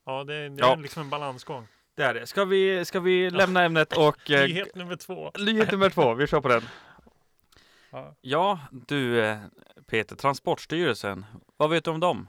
[0.06, 0.74] Ja, det, det Ja.
[0.74, 1.68] är liksom en balansgång.
[1.96, 2.28] Det är det.
[2.28, 4.32] Ska vi, ska vi lämna ämnet och...
[4.32, 5.32] eh, Nyhet nummer två.
[5.40, 6.62] Nyhet nummer två, vi kör på den.
[7.92, 8.16] Ja.
[8.22, 9.38] Ja, du eh,
[9.88, 11.26] Peter, Transportstyrelsen,
[11.58, 12.28] vad vet du om dem?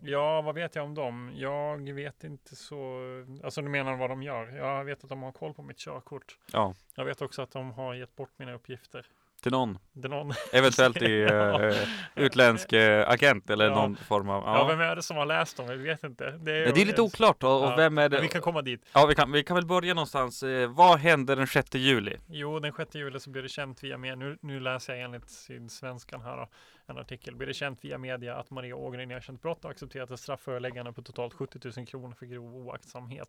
[0.00, 1.32] ja, vad vet jag om dem?
[1.34, 3.00] Jag vet inte så.
[3.44, 4.56] Alltså du menar vad de gör?
[4.56, 6.38] Jag vet att de har koll på mitt körkort.
[6.52, 9.06] Ja, Jag vet också att de har gett bort mina uppgifter.
[9.42, 10.32] Till någon, är någon.
[10.52, 11.76] eventuellt i eh,
[12.16, 13.74] utländsk eh, agent eller Ja.
[13.74, 14.42] någon form av...
[14.42, 14.58] Ja.
[14.58, 14.64] Ja.
[14.66, 15.66] vem är det som har läst dem?
[15.68, 16.30] Jag vet inte.
[16.30, 18.20] Det är, Men det är lite oklart och, och Ja, vem är Men det?
[18.20, 18.86] vi kan komma dit.
[18.92, 20.42] Ja, vi kan, vi kan väl börja någonstans.
[20.42, 22.16] Eh, vad hände den 6 juli?
[22.28, 24.16] Jo, den 6 juli så blir det känt via media.
[24.16, 26.48] Nu, nu läser jag enligt Sydsvenskan här då,
[26.86, 27.34] en artikel.
[27.36, 31.02] Blir det känt via media att Maria Ågren erkänt brott och accepterat ett strafföreläggande på
[31.02, 33.28] totalt 70 000 kronor för grov oaktsamhet.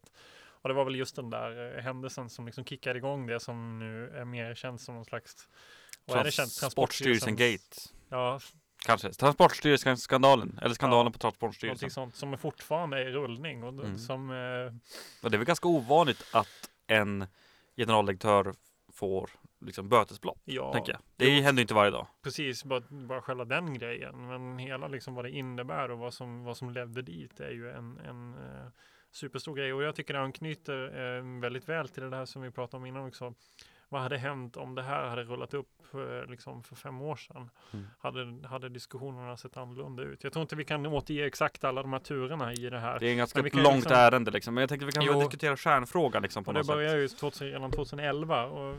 [0.62, 4.10] Och det var väl just den där händelsen som liksom kickade igång det som nu
[4.20, 5.48] är mer känt som någon slags
[6.10, 6.56] vad är det känt?
[6.60, 7.76] Transportstyrelsen Gate.
[8.10, 8.40] Ja,
[8.86, 9.14] Kanske.
[9.14, 10.60] Transportstyrelsen-skandalen.
[10.62, 11.68] Eller skandalen på Transportstyrelsen.
[11.68, 13.98] någonting sånt som är fortfarande är i rullning och Mm.
[13.98, 14.36] som eh,
[15.30, 17.26] det är väl ganska ovanligt att en
[17.78, 18.54] generaldirektör
[18.94, 19.30] får
[19.62, 20.42] liksom bötesblott.
[20.46, 21.02] ja, Tänker jag.
[21.16, 22.08] Det händer ju inte varje dag.
[22.24, 24.28] precis bara, bara själva den grejen.
[24.28, 27.70] Men hela liksom vad det innebär och vad som, vad som ledde dit är ju
[27.72, 28.68] en, en eh,
[29.12, 29.74] superstor grej.
[29.74, 32.86] Och jag tycker det anknyter eh, väldigt väl till det där som vi pratade om
[32.86, 33.34] innan också.
[33.92, 37.50] Vad hade hänt om det här hade rullat upp eh, liksom för fem år sedan?
[37.74, 37.88] Mm.
[38.00, 40.24] Hade, hade diskussionerna sett annorlunda ut?
[40.24, 43.00] Jag tror inte vi kan återge exakt alla de här turerna i det här.
[43.00, 44.54] Det är en ganska långt liksom- ärende liksom.
[44.54, 45.20] Men jag tänkte vi kan Jo.
[45.20, 46.76] diskutera kärnfrågan liksom på det något sätt.
[46.76, 48.46] började ju 2000, redan 2011.
[48.46, 48.76] Och,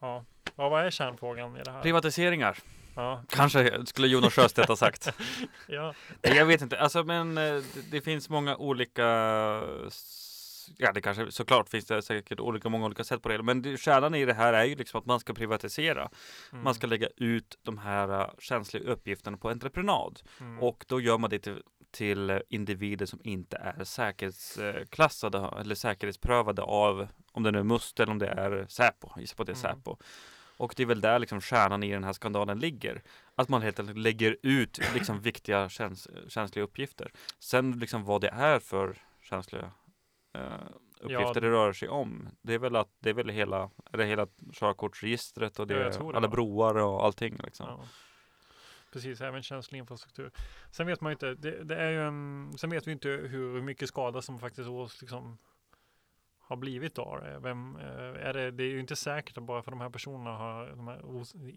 [0.00, 0.24] ja.
[0.56, 1.82] ja, vad är kärnfrågan i det här?
[1.82, 2.58] Privatiseringar.
[2.94, 5.14] Ja, Kanske skulle Jonas Sjöstedt ha sagt.
[5.68, 9.02] ja, jag vet inte, alltså men eh, det, det finns många olika
[10.76, 13.42] Ja, det kanske såklart finns det säkert olika, många olika sätt på det.
[13.42, 16.10] Men det, kärnan i det här är ju liksom att man ska privatisera.
[16.52, 20.20] mm, Man ska lägga ut de här eh, känsliga uppgifterna på entreprenad.
[20.40, 26.62] mm, Och då gör man det till, till individer som inte är säkerhetsklassade eller säkerhetsprövade
[26.62, 29.08] av om det nu är Must eller om det är Säpo.
[29.20, 29.76] Gissa på det är Mm.
[29.76, 29.96] Säpo.
[30.56, 33.02] Och det är väl där liksom kärnan i den här skandalen ligger.
[33.34, 37.12] Att man helt enkelt lägger ut liksom viktiga käns känsliga uppgifter.
[37.38, 39.70] Sen liksom vad det är för känsliga
[41.00, 41.32] uppgifter Ja.
[41.40, 42.28] det rör sig om.
[42.42, 45.98] Det är väl att det är väl hela, eller hela körkortsregistret och det, Ja, det,
[46.16, 46.28] alla va?
[46.28, 47.66] broar och allting liksom.
[47.68, 47.84] ja.
[48.92, 50.30] Precis, även känslig infrastruktur.
[50.70, 53.88] Sen vet man inte, det, det är ju en, sen vet vi inte hur mycket
[53.88, 55.38] skada som faktiskt ås, liksom,
[56.52, 57.38] har blivit av det.
[57.38, 58.50] Vem, eh, är det.
[58.50, 61.00] Det är ju inte säkert att bara för de här personerna har, de här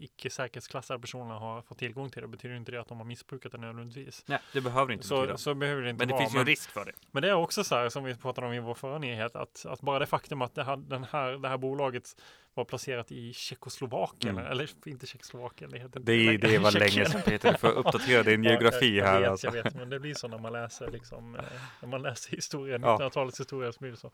[0.04, 3.52] icke säkerhetsklassade personerna har fått tillgång till det, betyder inte det att de har missbrukat
[3.52, 4.24] det nödvändigtvis.
[4.26, 5.36] Nej, det behöver inte betyda.
[5.36, 6.22] Så, så behöver det inte Men det vara.
[6.22, 6.92] finns ju en risk för det.
[7.10, 9.66] Men det är också så här som vi pratade om i vår förra nyhet att,
[9.66, 12.16] att bara det faktum att det här, den här, det här bolaget
[12.56, 14.50] var placerat i Tjeckoslovakien, Mm.
[14.52, 18.44] eller inte Tjeckoslovakien, det heter Det, det var länge sedan Peter, du får uppdatera din
[18.44, 19.46] Ja, geografi jag, här jag vet, alltså.
[19.46, 21.42] Jag vet, men det blir så när man läser liksom, eh,
[21.80, 22.96] när man läser historien, Ja.
[22.98, 24.12] 1900-talets historia så blir det så.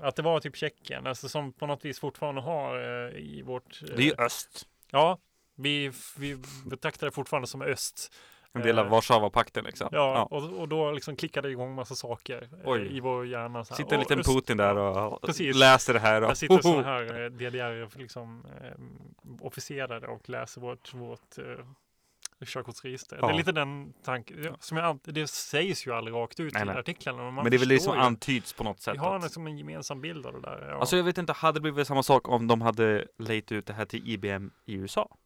[0.00, 3.82] Att det var typ Tjeckien, alltså som på något vis fortfarande har eh, i vårt...
[3.82, 4.66] eh, Det är ju öst.
[4.90, 5.18] Ja,
[5.56, 8.12] vi, vi betraktar det fortfarande som öst.
[8.52, 9.88] En del av Eh, Warszawapakten liksom.
[9.92, 12.96] Ja, Och, och då liksom klickade det igång massa saker eh, Oj.
[12.96, 13.64] i vår hjärna.
[13.64, 15.56] Så här, Sitter en "Åh, liten öst." Putin där och Precis.
[15.56, 16.22] läser det här.
[16.22, 22.44] Och, Där sitter sådana här eh, DDR liksom, eh, officerare och läser vårt, vårt eh,
[22.46, 23.16] körkortsregister.
[23.16, 23.30] Det Ja.
[23.30, 24.44] är lite den tanken.
[24.44, 26.76] ja, Som jag, det sägs ju aldrig rakt ut Nej, i nej.
[26.78, 27.22] artiklarna.
[27.22, 28.00] Men, Men det är väl det som ju.
[28.02, 28.94] antyds på något sätt.
[28.94, 30.66] Vi har att- liksom en gemensam bild av det där.
[30.70, 30.80] Ja.
[30.80, 33.72] Alltså jag vet inte, hade det blivit samma sak om de hade lejt ut det
[33.72, 35.16] här till IBM i USA?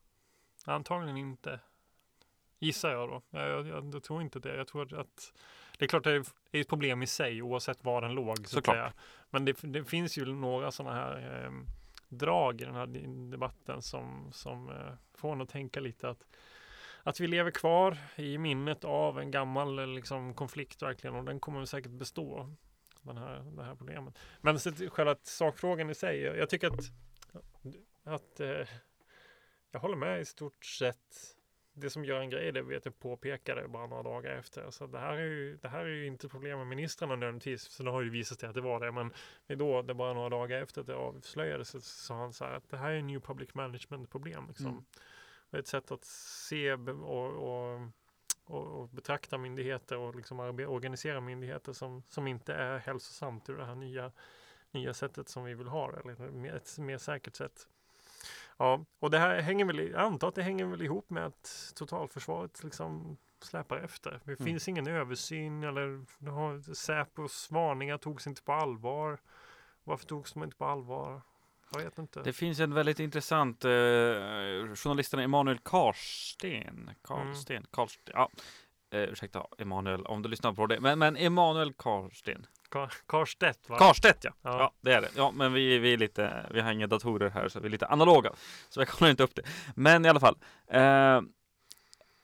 [0.67, 1.61] Antagligen inte.
[2.59, 3.23] Gissar jag då.
[3.31, 4.57] Jag, jag, jag, tror inte det.
[4.57, 5.33] Jag tror att
[5.79, 8.39] det är klart det är det är ett problem i sig oavsett var den låg.
[8.39, 8.95] Så Såklart.
[9.31, 11.53] Men det, det finns ju några sådana här eh,
[12.09, 12.87] drag i den här
[13.31, 16.27] debatten som, som eh, får en att tänka lite att
[17.07, 21.41] att vi lever kvar i minnet av en gammal eh, liksom, konflikt verkligen och den
[21.41, 22.55] kommer säkert bestå.
[23.03, 24.19] Den här, det här problemet.
[24.41, 26.21] Men så, själva sakfrågan i sig.
[26.21, 26.85] Jag, jag tycker att,
[28.05, 28.69] att eh,
[29.71, 31.34] jag håller med i stort sett
[31.75, 34.71] det som gör en grej, det vet jag påpekade bara några dagar efter.
[34.71, 37.63] Så det här är ju, det här är ju inte problem med ministrarna nödvändigtvis.
[37.63, 38.93] Så det har ju visat sig att det var det.
[38.93, 39.13] Men
[39.47, 42.45] det är då, det bara några dagar efter att det avslöjades, så sa han så
[42.45, 44.45] här att det här är en new public management problem.
[44.49, 44.67] Liksom.
[44.67, 44.85] Mm.
[45.51, 47.81] Ett sätt att se och, och,
[48.45, 53.65] och, och betrakta myndigheter och liksom organisera myndigheter som, som inte är hälsosamt ur det
[53.65, 54.13] här nya,
[54.71, 56.01] nya sättet som vi vill ha det.
[56.01, 57.69] Eller ett mer säkert sätt.
[58.57, 61.73] Ja, och det här hänger väl, jag antar att det hänger väl ihop med att
[61.77, 64.21] totalförsvaret liksom släpar efter.
[64.25, 64.45] Det Mm.
[64.47, 66.05] finns ingen översyn eller
[66.75, 69.19] Säpos varningar togs inte på allvar.
[69.85, 71.23] Varför togs de inte på allvar?
[71.75, 72.23] Jag vet inte.
[72.23, 73.71] Det finns en väldigt intressant, eh,
[74.75, 78.31] journalisten Emanuel Karsten, Karlsten, Karlsten, ja.
[78.91, 82.47] Eh, ursäkta Emanuel om du lyssnar på det, men, men Emanuel Karsten.
[82.75, 83.79] Ka- Karstedt va?
[83.79, 84.31] Karstedt ja.
[84.43, 84.59] Ja.
[84.59, 85.09] ja, det är det.
[85.17, 87.87] Ja, men vi, vi är lite, vi har inga datorer här så vi är lite
[87.87, 88.33] analoga.
[88.69, 89.43] Så jag kollar inte upp det.
[89.75, 90.37] Men i alla fall.
[90.71, 91.21] Eh,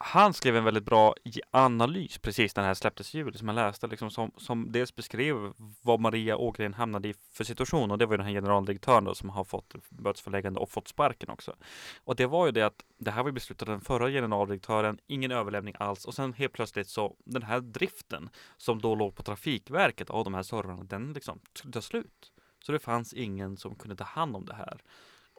[0.02, 1.14] han skrev en väldigt bra
[1.50, 4.94] analys precis när det här släpptes i juli som jag läste liksom som, som dels
[4.94, 9.04] beskrev vad Maria Ågren hamnade i för situation och det var ju den här generaldirektören
[9.04, 11.56] då som har fått bötesföreläggande och fått sparken också.
[12.04, 14.98] Och det var ju det att det här var ju beslutat av den förra generaldirektören,
[15.06, 19.22] ingen överlämning alls och sen helt plötsligt så den här driften som då låg på
[19.22, 22.32] Trafikverket av de här servrarna, den liksom skulle ta slut.
[22.64, 24.82] Så det fanns ingen som kunde ta hand om det här.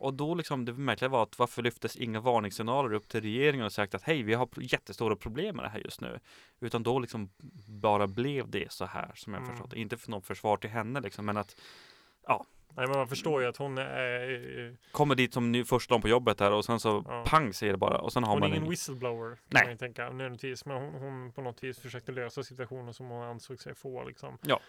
[0.01, 3.71] Och då liksom det märkliga var att varför lyftes inga varningssignaler upp till regeringen och
[3.71, 6.19] sagt att hej, vi har jättestora problem med det här just nu.
[6.59, 7.29] Utan då liksom
[7.67, 9.55] bara blev det så här som jag Mm.
[9.55, 9.73] förstått.
[9.73, 11.55] Inte för något försvar till henne liksom, men att
[12.75, 16.07] Nej, men man förstår ju att hon är, kommer dit som ny, första dagen på
[16.07, 17.23] jobbet där och sen så Ja.
[17.27, 19.63] pang säger det bara och sen har hon är man ingen en, whistleblower kan Nej.
[19.63, 20.65] man ju tänka nödvändigtvis.
[20.65, 24.37] Men hon, hon på något vis försökte lösa situationen som hon ansåg sig få liksom.
[24.41, 24.59] Ja.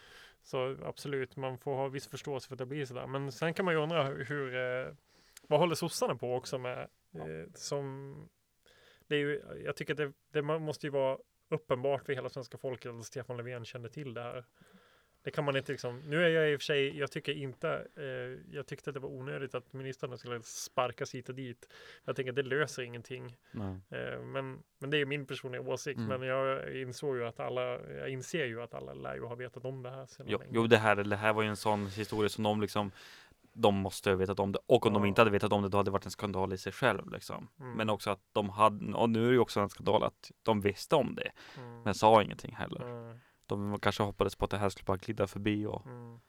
[0.42, 3.06] Så absolut, man får ha viss förståelse för att det blir sådär.
[3.06, 4.94] Men sen kan man ju undra hur, hur eh,
[5.48, 8.14] vad håller sossarna på också med eh, som
[9.06, 12.28] det är ju, jag tycker att det, det må- måste ju vara uppenbart för hela
[12.28, 14.44] svenska folket att Stefan Löfven kände till det här.
[15.24, 17.86] Det kan man inte liksom, nu är jag i och för sig, jag tycker inte,
[17.96, 21.68] eh, jag tyckte att det var onödigt att ministrarna skulle sparkas hit och dit.
[22.04, 23.36] Jag tänker att det löser ingenting.
[23.90, 25.98] Eh, men, men det är min personliga åsikt.
[25.98, 26.20] Mm.
[26.20, 29.64] Men jag insåg ju att alla, jag inser ju att alla lär ju ha vetat
[29.64, 30.50] om det här sedan Jo, länge.
[30.54, 32.90] jo det, här, det här var ju en sån historia som de liksom
[33.52, 34.58] de måste ha vetat om det.
[34.66, 35.06] Och om de Ja.
[35.08, 37.10] inte hade vetat om det, då hade det varit en skandal i sig själv.
[37.12, 37.48] Liksom.
[37.60, 37.72] Mm.
[37.72, 40.60] Men också att de hade, och nu är det ju också en skandal att de
[40.60, 41.82] visste om det, Mm.
[41.82, 42.80] men sa ingenting heller.
[43.04, 43.18] Mm.
[43.46, 46.20] De kanske hoppades på att det här skulle bara glida förbi och Mm.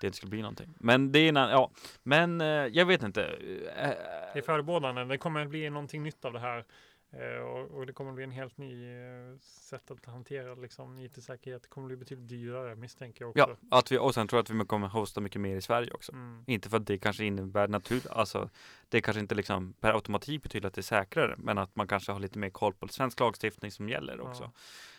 [0.00, 0.74] det inte skulle bli någonting.
[0.80, 1.70] Men det är, en- ja,
[2.02, 3.24] men eh, jag vet inte.
[3.24, 3.88] Eh,
[4.32, 5.04] Det är förebådande.
[5.04, 6.64] Det kommer bli någonting nytt av det här.
[7.10, 11.62] Eh, och, och det kommer bli en helt ny eh, sätt att hantera liksom, IT-säkerhet.
[11.62, 13.56] Det kommer bli betydligt dyrare misstänker jag också.
[13.70, 15.92] Ja, att vi, och sen tror jag att vi kommer hosta mycket mer i Sverige
[15.92, 16.12] också.
[16.12, 16.44] Mm.
[16.46, 18.50] Inte för att det kanske innebär natur, alltså
[18.88, 22.12] det kanske inte liksom per automatik betyder att det är säkrare, men att man kanske
[22.12, 24.42] har lite mer koll på svensk lagstiftning som gäller också.
[24.42, 24.52] Ja.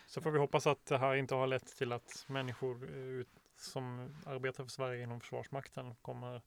[0.06, 3.28] Så får vi hoppas att det här inte har lett till att människor eh, ut,
[3.56, 6.42] som arbetar för Sverige inom Försvarsmakten kommer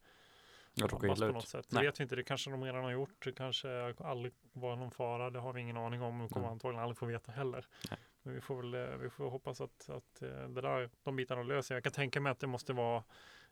[0.73, 1.33] Jag drabbas illa ut.
[1.33, 1.65] något sätt.
[1.69, 2.15] Det vet vi inte.
[2.15, 3.25] Det kanske de redan har gjort.
[3.25, 5.29] Det kanske aldrig var någon fara.
[5.29, 6.21] Det har vi ingen aning om.
[6.21, 6.53] och kommer Mm.
[6.53, 7.65] antagligen aldrig få veta heller.
[7.89, 7.99] Nej.
[8.23, 11.43] Men vi får väl eh, vi får hoppas att, att eh, det där, de bitarna
[11.43, 11.75] löser.
[11.75, 13.03] Jag kan tänka mig att det måste vara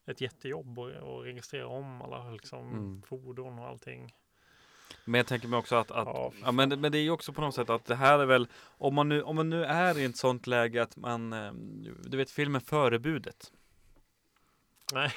[0.05, 3.01] ett jättejobb att registrera om alla liksom, Mm.
[3.01, 4.13] fordon och allting.
[5.05, 7.33] Men jag tänker mig också att, att Ja, ja, men, men det är ju också
[7.33, 9.99] på något sätt att det här är väl, om man nu, om man nu är
[9.99, 11.51] i ett sånt läge att man, eh,
[12.03, 13.51] du vet filmen Förebudet.
[14.93, 15.11] Nej.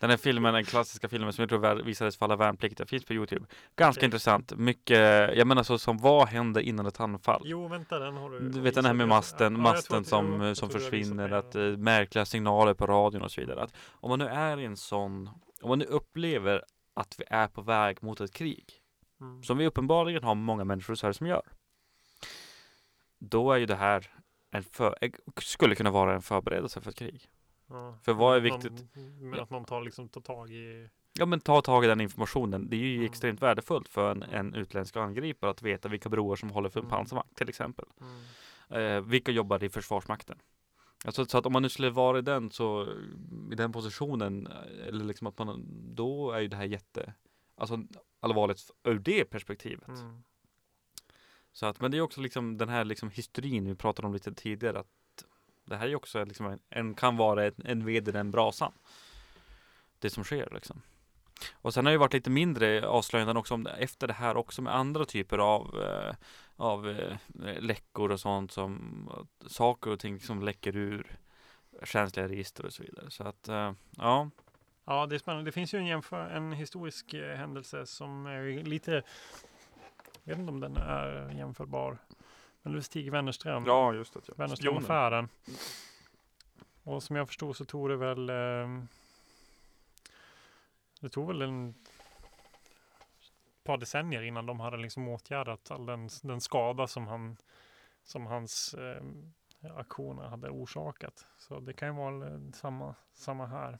[0.00, 3.12] Den här filmen, den klassiska filmen som jag tror visades för alla värnpliktiga, finns på
[3.14, 3.46] Youtube.
[3.76, 4.04] Ganska Okej.
[4.06, 4.98] intressant, mycket,
[5.36, 7.42] jag menar så som vad händer innan ett anfall?
[7.44, 8.48] Jo, vänta, den har du.
[8.48, 12.24] Du vet den här med masten, Ja, masten som, jag som försvinner, att eh, märkliga
[12.24, 13.62] signaler på radion och så vidare.
[13.62, 15.30] Att om man nu är i en sån,
[15.62, 18.64] om man nu upplever att vi är på väg mot ett krig,
[19.20, 19.42] Mm.
[19.42, 21.42] som vi uppenbarligen har många människor i Sverige som gör.
[23.18, 24.06] Då är ju det här
[24.50, 25.10] en för, eh,
[25.40, 27.28] skulle kunna vara en förberedelse för ett krig.
[27.70, 27.98] Ja.
[28.02, 28.72] För vad är viktigt?
[29.20, 32.70] Men att någon tar, liksom, tar tag i Ja men ta tag i den informationen.
[32.70, 33.06] Det är ju Mm.
[33.06, 36.86] extremt värdefullt för en, en utländsk angripare att veta vilka broar som håller för en
[36.86, 36.96] Mm.
[36.96, 37.84] pansarvagn till exempel.
[38.00, 38.20] mm.
[38.96, 40.38] Eh, vilka jobbar i Försvarsmakten?
[41.04, 42.86] Alltså, så att om man nu skulle vara i den så
[43.52, 44.46] i den positionen
[44.86, 47.14] eller liksom att man då är ju det här jätte
[47.56, 47.78] alltså
[48.20, 49.88] allvarligt ur det perspektivet.
[49.88, 50.22] Mm.
[51.52, 54.32] Så att, men det är också liksom den här liksom historin vi pratade om lite
[54.34, 54.88] tidigare att
[55.70, 58.30] det här är ju också liksom en, en kan vara en, en ved i den
[58.30, 58.72] brasan.
[59.98, 60.82] Det som sker liksom.
[61.52, 64.36] Och sen har det ju varit lite mindre avslöjanden också om det, efter det här
[64.36, 66.14] också med andra typer av, eh,
[66.56, 67.16] av eh,
[67.60, 69.08] läckor och sånt som
[69.46, 71.18] saker och ting som läcker ur
[71.84, 73.10] känsliga register och så vidare.
[73.10, 74.30] Så att eh, ja,
[74.90, 75.44] Ja, det är spännande.
[75.44, 79.02] Det finns ju en, jämför, en historisk eh, händelse som är lite,
[80.24, 81.98] jag vet inte om den är jämförbar.
[82.62, 84.20] Men är Stig Wennerström, ja just det.
[84.26, 84.34] Ja.
[84.36, 85.28] Wennerströmaffären.
[86.82, 88.82] Och som jag förstod så tog det väl, eh,
[91.00, 91.74] det tog väl en
[93.64, 97.36] par decennier innan de hade liksom åtgärdat all den, den skada som, han,
[98.04, 99.02] som hans eh,
[99.76, 101.26] aktioner hade orsakat.
[101.38, 103.78] Så det kan ju vara eh, samma, samma här.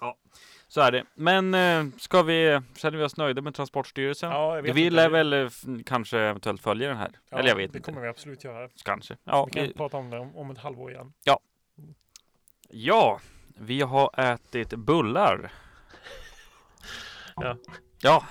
[0.00, 0.16] Ja,
[0.68, 1.04] Så är det.
[1.14, 4.30] Men eh, ska vi, känner vi oss nöjda med Transportstyrelsen?
[4.30, 5.48] ja jag vet vi lär väl eh,
[5.86, 7.10] kanske eventuellt följa den här.
[7.30, 7.90] Ja, Eller jag vet det inte.
[7.90, 8.68] kommer vi absolut göra.
[8.84, 9.16] Kanske.
[9.24, 11.12] Ja, Vi kan vi, prata om det om, om ett halvår igen.
[12.72, 13.20] ja,
[13.58, 15.52] vi har ätit bullar.
[17.36, 17.56] Ja.
[18.02, 18.24] Ja,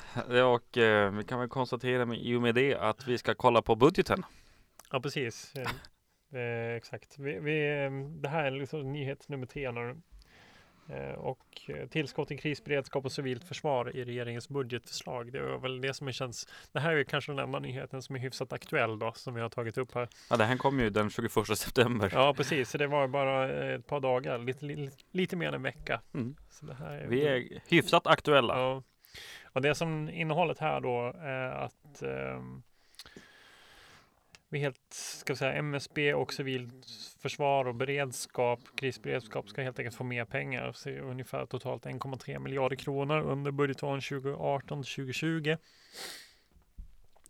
[0.56, 3.62] och eh, vi kan väl konstatera med, i och med det att vi ska kolla
[3.62, 4.26] på budgeten.
[4.92, 5.54] Ja, precis.
[6.34, 7.16] Eh, exakt.
[7.20, 7.90] Vi, vi,
[8.22, 9.72] det här är liksom nyhet nummer tre.
[10.90, 15.32] Eh, och eh, tillskott i krisberedskap och civilt försvar i regeringens budgetförslag.
[15.32, 16.48] Det är väl det som känns.
[16.72, 19.50] Det här är kanske den enda nyheten som är hyfsat aktuell då, som vi har
[19.50, 20.10] tagit upp här.
[20.30, 22.12] Ja, det här kom ju den 21 september.
[22.14, 22.70] Ja, precis.
[22.70, 26.02] Så det var bara eh, ett par dagar, lite, lite, lite mer än en vecka.
[26.14, 26.36] Mm.
[26.50, 28.60] Så det här är, Vi är hyfsat aktuella.
[28.60, 28.84] Ja.
[29.54, 32.64] Och det som innehållet här då är att ehm,
[34.50, 40.04] vi helt, ska vi säga, MSB och civilförsvar och beredskap, krisberedskap ska helt enkelt få
[40.04, 40.72] mer pengar.
[40.72, 45.58] Så ungefär totalt 1,3 miljarder kronor under budgetåren 2018-2020.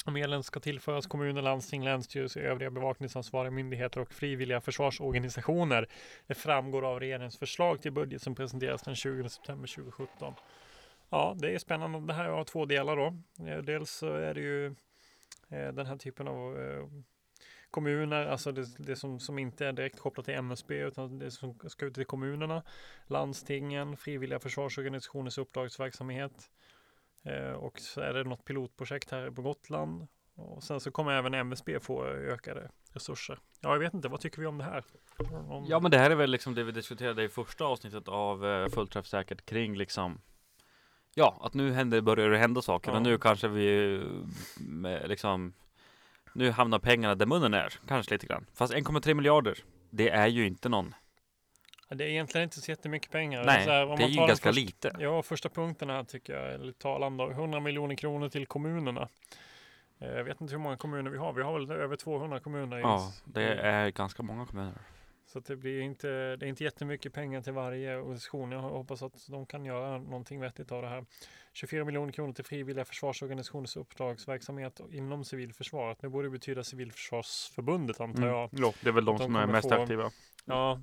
[0.05, 5.87] Och medlen ska tillföras kommuner, landsting, länsstyrelser, övriga bevakningsansvariga myndigheter och frivilliga försvarsorganisationer.
[6.27, 10.33] Det framgår av regeringens förslag till budget som presenteras den 20 september 2017.
[11.09, 11.99] Ja, det är spännande.
[11.99, 13.17] Det här har två delar då.
[13.47, 14.75] Eh, dels så är det ju
[15.49, 16.87] Eh, den här typen av eh,
[17.71, 21.59] kommuner, alltså det, det som, som inte är direkt kopplat till MSB utan det som
[21.67, 22.63] ska ut till kommunerna,
[23.07, 26.51] landstingen, frivilliga försvarsorganisationers uppdragsverksamhet.
[27.23, 30.07] Eh, och så är det något pilotprojekt här på Gotland.
[30.35, 33.39] Och sen så kommer även MSB få ökade resurser.
[33.61, 34.83] Ja, jag vet inte, vad tycker vi om det här?
[35.49, 38.45] Om, Ja, men det här är väl liksom det vi diskuterade i första avsnittet av
[38.45, 40.21] eh, Fullt kring liksom
[41.19, 42.97] Ja, att nu händer, börjar det hända saker Ja.
[42.97, 44.01] och nu kanske vi
[45.05, 45.53] liksom
[46.33, 48.45] Nu hamnar pengarna där munnen är, kanske lite grann.
[48.53, 49.57] Fast 1,3 miljarder,
[49.89, 50.93] det är ju inte någon
[51.89, 53.43] Det är egentligen inte så jättemycket pengar.
[53.43, 54.91] Nej, Så här, om det är man ju tar den ganska först- lite.
[54.99, 57.23] Ja, första punkten här tycker jag är lite talande.
[57.23, 59.07] 100 miljoner kronor till kommunerna.
[60.01, 61.33] Eh, Jag vet inte hur många kommuner vi har.
[61.33, 62.77] Vi har väl över 200 kommuner.
[62.77, 64.73] i- Ja, det är ganska många kommuner.
[65.33, 68.51] Så det blir inte, det är inte jättemycket pengar till varje organisation.
[68.51, 71.05] Jag hoppas att de kan göra någonting vettigt av det här.
[71.53, 75.97] 24 miljoner kronor till frivilliga försvarsorganisationers uppdragsverksamhet inom civilförsvaret.
[76.01, 78.35] Det borde betyda Civilförsvarsförbundet antar Mm.
[78.35, 78.49] jag.
[78.51, 80.11] Jo, det är väl de, De som är mest få- aktiva.
[80.45, 80.81] Ja,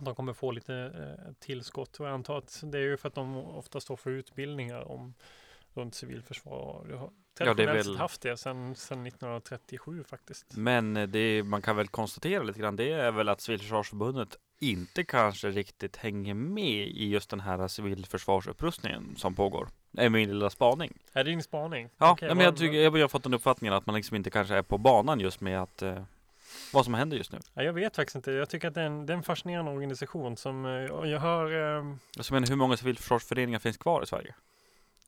[0.00, 3.14] de kommer få lite eh, tillskott och jag antar att det är ju för att
[3.14, 5.14] de ofta står för utbildningar om
[5.74, 7.10] runt civilförsvar.
[7.38, 10.56] Har traditionellt väl- sett haft det sedan, sedan 1937 faktiskt.
[10.56, 15.04] Men eh, det man kan väl konstatera lite grann, det är väl att Civilförsvarsförbundet inte
[15.04, 19.68] kanske riktigt hänger med i just den här civilförsvarsupprustningen som pågår.
[19.90, 20.92] Det är min lilla spaning.
[21.12, 21.88] Är det din spaning?
[21.98, 24.54] Ja, nej, men jag, tycker, jag har fått den uppfattningen att man liksom inte kanske
[24.54, 26.02] är på banan just med att eh,
[26.72, 27.38] vad som händer just nu.
[27.54, 28.32] Ja, jag vet faktiskt inte.
[28.32, 31.76] Jag tycker att det är en, det är en fascinerande organisation som eh, jag hör
[31.78, 34.34] eh, Alltså, men hur många civilförsvarsföreningar finns kvar i Sverige?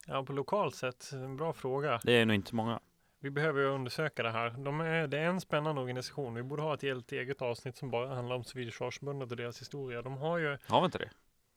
[0.07, 2.01] Ja, på lokalt sätt, en bra fråga.
[2.05, 2.81] Det är nog inte många.
[3.21, 4.51] Vi behöver ju undersöka det här.
[4.51, 6.35] De är, det är en spännande organisation.
[6.35, 10.03] Vi borde ha ett helt eget avsnitt som bara handlar om Civilförsvarsförbundet och deras historia.
[10.03, 11.11] De har ju, Har vi inte det?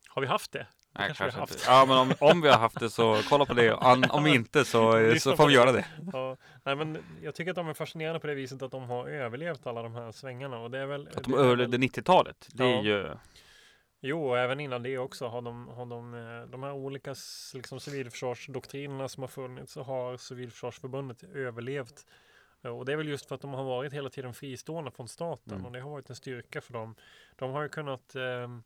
[0.07, 0.67] har vi haft det?
[0.97, 1.63] Nej, kanske kanske inte.
[1.67, 3.75] Ja, men om, om vi har haft det så kolla på det.
[3.77, 5.85] An, om inte så, så får vi göra det.
[6.13, 9.07] Ja, nej, men jag tycker att de är fascinerande på det viset att de har
[9.07, 10.59] överlevt alla de här svängarna.
[10.59, 12.47] Och det är väl, Att de överlevde 90-talet.
[12.53, 12.81] Det är Ja.
[12.81, 13.09] ju...
[14.07, 17.15] Jo, och även innan det också har de, har de, eh, de här olika
[17.53, 22.05] liksom, civilförsvarsdoktrinerna som har funnits så har Civilförsvarsförbundet överlevt.
[22.61, 25.07] Eh, Och det är väl just för att de har varit hela tiden fristående från
[25.07, 25.65] staten Mm.
[25.65, 26.95] och det har varit en styrka för dem.
[27.35, 28.57] De har ju kunnat, eh,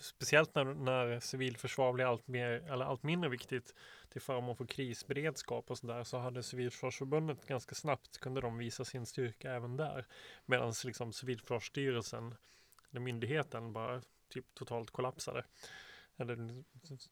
[0.00, 3.74] speciellt när, när civilförsvar blir allt, mer, eller allt mindre viktigt
[4.08, 9.06] till förmån för krisberedskap och sådär så hade Civilförsvarsförbundet ganska snabbt kunde de visa sin
[9.06, 10.06] styrka även där.
[10.46, 12.34] Medan liksom Civilförsvarsstyrelsen,
[12.90, 14.02] eller myndigheten, bara
[14.32, 15.44] typ totalt kollapsade.
[16.18, 16.64] Eller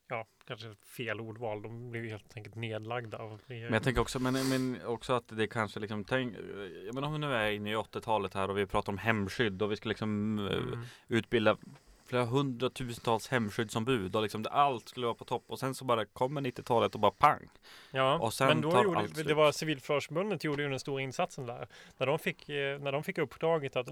[0.09, 1.63] ja, kanske fel ordval.
[1.63, 5.47] De blev helt enkelt nedlagda av Men jag tänker också, men, men också att det
[5.47, 6.37] kanske liksom, tänk,
[6.95, 9.73] menar om vi nu är inne i 80-talet här och vi pratar om hemskydd och
[9.73, 10.81] vi ska liksom eh, Mm.
[11.09, 11.57] utbilda
[12.11, 16.05] flera hundratusentals hemskyddsombud och liksom det, allt skulle vara på topp och sen så bara
[16.05, 17.49] kommer 90-talet och bara pang.
[17.91, 21.69] Ja, Och sen men då gjorde, det var Civilförsvarsförbundet gjorde ju den stora insatsen där.
[21.99, 23.89] När de fick, eh, när de fick uppdraget att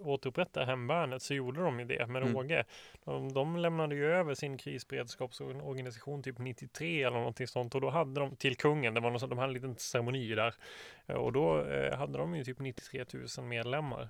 [0.00, 2.34] återupprätta, hemvärnet så gjorde de ju det med Mm.
[2.34, 2.64] råge.
[3.04, 8.20] De, de lämnade ju över sin krisberedskapsorganisation typ 93 eller någonting sånt och då hade
[8.20, 10.54] de till kungen, det var någon, de hade en liten ceremoni där
[11.14, 13.04] och då eh, hade de ju typ 93
[13.38, 14.08] 000 medlemmar.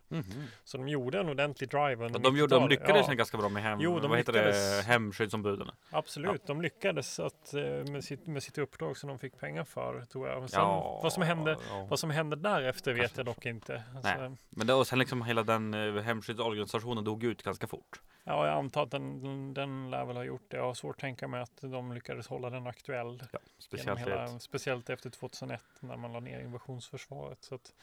[0.65, 2.71] Så de gjorde en ordentlig drive under De, gjorde, de 90-talet.
[2.71, 3.15] lyckades Ja.
[3.15, 5.71] ganska bra med hem, Jo, de vad heter det, hemskyddsombuden.
[5.91, 10.01] Absolut, de lyckades att, eh, med, sitt, med sitt uppdrag som de fick pengar för
[10.05, 10.51] tror jag.
[10.51, 11.87] Sen, Ja, vad, som hände, ja.
[11.91, 13.83] vad som hände därefter vet Kanske jag dock inte.
[13.97, 14.37] Alltså, Nej.
[14.51, 18.01] Men det, och sen liksom hela den eh, hemskyddsorganisationen dog ut ganska fort.
[18.25, 20.57] Ja, jag antar att den, den, den lär väl ha gjort det.
[20.57, 23.23] Jag har svårt att tänka mig att de lyckades hålla den aktuell.
[23.33, 27.45] Ja, speciellt hela, speciellt efter 2001 när man la ner invasionsförsvaret.
[27.45, 27.75] Så att,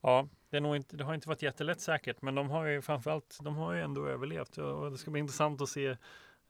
[0.00, 2.82] ja, det, är nog inte, det har inte varit jättelätt säkert, men de har ju
[2.82, 5.86] framförallt, de har ju ändå överlevt och det ska bli intressant att se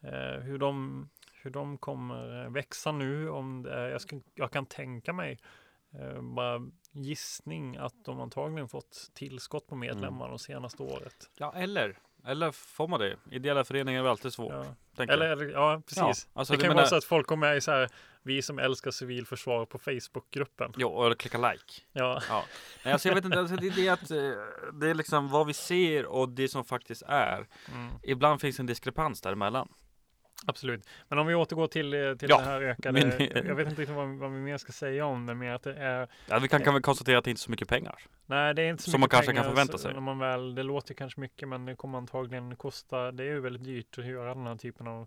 [0.00, 1.08] eh, hur, de,
[1.42, 3.30] hur de kommer växa nu.
[3.30, 5.38] Om det, jag, ska, jag kan tänka mig
[5.98, 11.30] eh, bara gissning att de antagligen fått tillskott på medlemmar de senaste året.
[11.38, 13.16] Ja, eller, eller får man det?
[13.30, 14.52] Ideella föreningar är väl alltid svårt.
[14.96, 15.04] Ja.
[15.04, 16.28] Eller, ja, precis.
[16.34, 17.88] alltså, det du kan menar- vara så att folk kommer med i så här,
[18.22, 20.72] vi som älskar civilförsvar på Facebookgruppen.
[20.76, 21.64] Jo, eller klicka like.
[21.92, 22.22] Ja,
[22.84, 24.16] Nej, alltså jag vet inte, alltså det, det är att eh,
[24.80, 27.46] det är liksom vad vi ser och det som faktiskt är.
[27.74, 29.68] mm, Ibland finns en diskrepans däremellan.
[30.46, 30.88] Absolut.
[31.08, 33.80] Men om vi återgår till, eh, till Ja, det här ökade, men- jag vet inte
[33.82, 36.48] riktigt vad, vad vi mer ska säga om det, men att det är, Ja, vi
[36.48, 37.94] kan, kan väl konstatera att det inte är så mycket pengar.
[38.26, 39.92] nej det är inte så Som mycket man kanske kan pengar förvänta sig.
[39.92, 43.40] När man väl, det låter kanske mycket, men det kommer antagligen kosta, det är ju
[43.40, 45.06] väldigt dyrt att göra den här typen av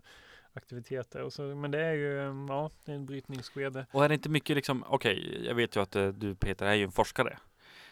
[0.54, 1.22] aktiviteter.
[1.22, 3.86] Och så, men det är ju, eh, ja, det är en brytningsskede.
[3.92, 6.74] Och är det inte mycket liksom, okej, jag vet ju att eh, du Peter är
[6.74, 7.38] ju en forskare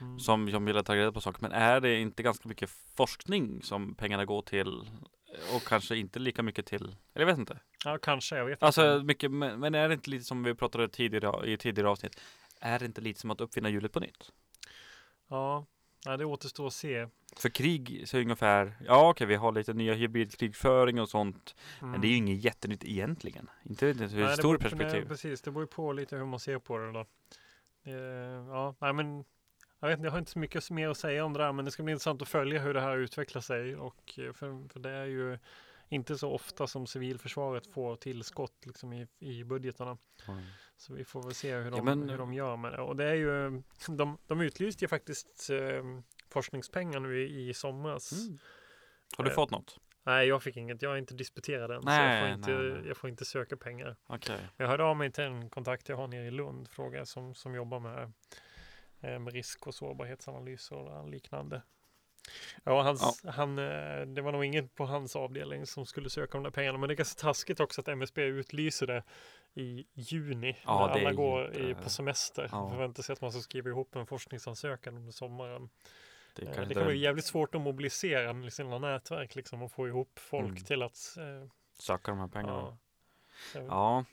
[0.00, 0.18] Mm.
[0.18, 3.94] som, som vill ta reda på saker, men är det inte ganska mycket forskning som
[3.94, 4.88] pengarna går till
[5.54, 6.82] och kanske inte lika mycket till,
[7.14, 7.58] eller jag vet inte.
[7.84, 9.06] Ja, kanske, jag vet Alltså inte.
[9.06, 12.20] mycket, men, men är det inte lite som vi pratade tidigare i tidigare avsnitt,
[12.60, 14.32] är det inte lite som att uppfinna hjulet på nytt?
[15.28, 15.66] Ja,
[16.06, 17.08] nej, det återstår att se.
[17.36, 21.90] För krig så är ungefär, ja okej vi har lite nya hybridkrigföring och sånt, Mm.
[21.90, 23.50] men det är ju inget jättenytt egentligen.
[23.64, 24.92] Inte ur ett det stort perspektiv.
[25.00, 27.06] Nej, precis, det beror ju på lite hur man ser på det då.
[27.84, 27.94] Eh,
[28.48, 29.24] ja, nej men
[29.80, 31.64] jag, vet, inte, jag har inte så mycket mer att säga om det där, men
[31.64, 33.76] det ska bli intressant att följa hur det här utvecklar sig.
[33.76, 35.38] Och, eh, för, för det är ju
[35.88, 39.98] inte så ofta som civilförsvaret får tillskott liksom, i, i budgetarna.
[40.28, 40.42] Mm.
[40.76, 42.80] Så vi får väl se hur de, Ja, men- hur de gör med det.
[42.80, 45.82] Och det är ju, de, de utlyste ju faktiskt eh,
[46.30, 48.12] forskningspengar nu i, i somras.
[48.12, 48.38] Mm.
[49.16, 49.78] Har du Eh, fått något?
[50.02, 50.82] Nej, jag fick inget.
[50.82, 51.82] Jag är inte disputerad än.
[51.82, 52.88] så Nej, jag får, inte, nej, nej.
[52.88, 53.96] jag får inte söka pengar.
[54.06, 54.40] Okej.
[54.56, 57.54] Jag hörde av mig till en kontakt jag har nere i Lund, fråga som, som
[57.54, 58.12] jobbar med,
[59.00, 61.62] med risk och sårbarhetsanalyser och liknande.
[62.64, 66.42] Ja, hans, Han, eh, det var nog ingen på hans avdelning som skulle söka de
[66.42, 69.02] där pengarna, men det är ganska taskigt också att MSB utlyser det
[69.54, 72.48] i juni Ja, när alla går i, på semester.
[72.52, 72.70] Ja.
[72.70, 75.68] Förväntar sig att man ska skriva ihop en forskningsansökan under sommaren.
[76.34, 79.72] Det, Eh, kanske Det kan vara är jävligt svårt att mobilisera sina nätverk liksom och
[79.72, 80.64] få ihop folk Mm.
[80.64, 82.52] till att eh, söka de här pengarna.
[82.58, 82.76] ja.
[83.68, 84.04] Ja,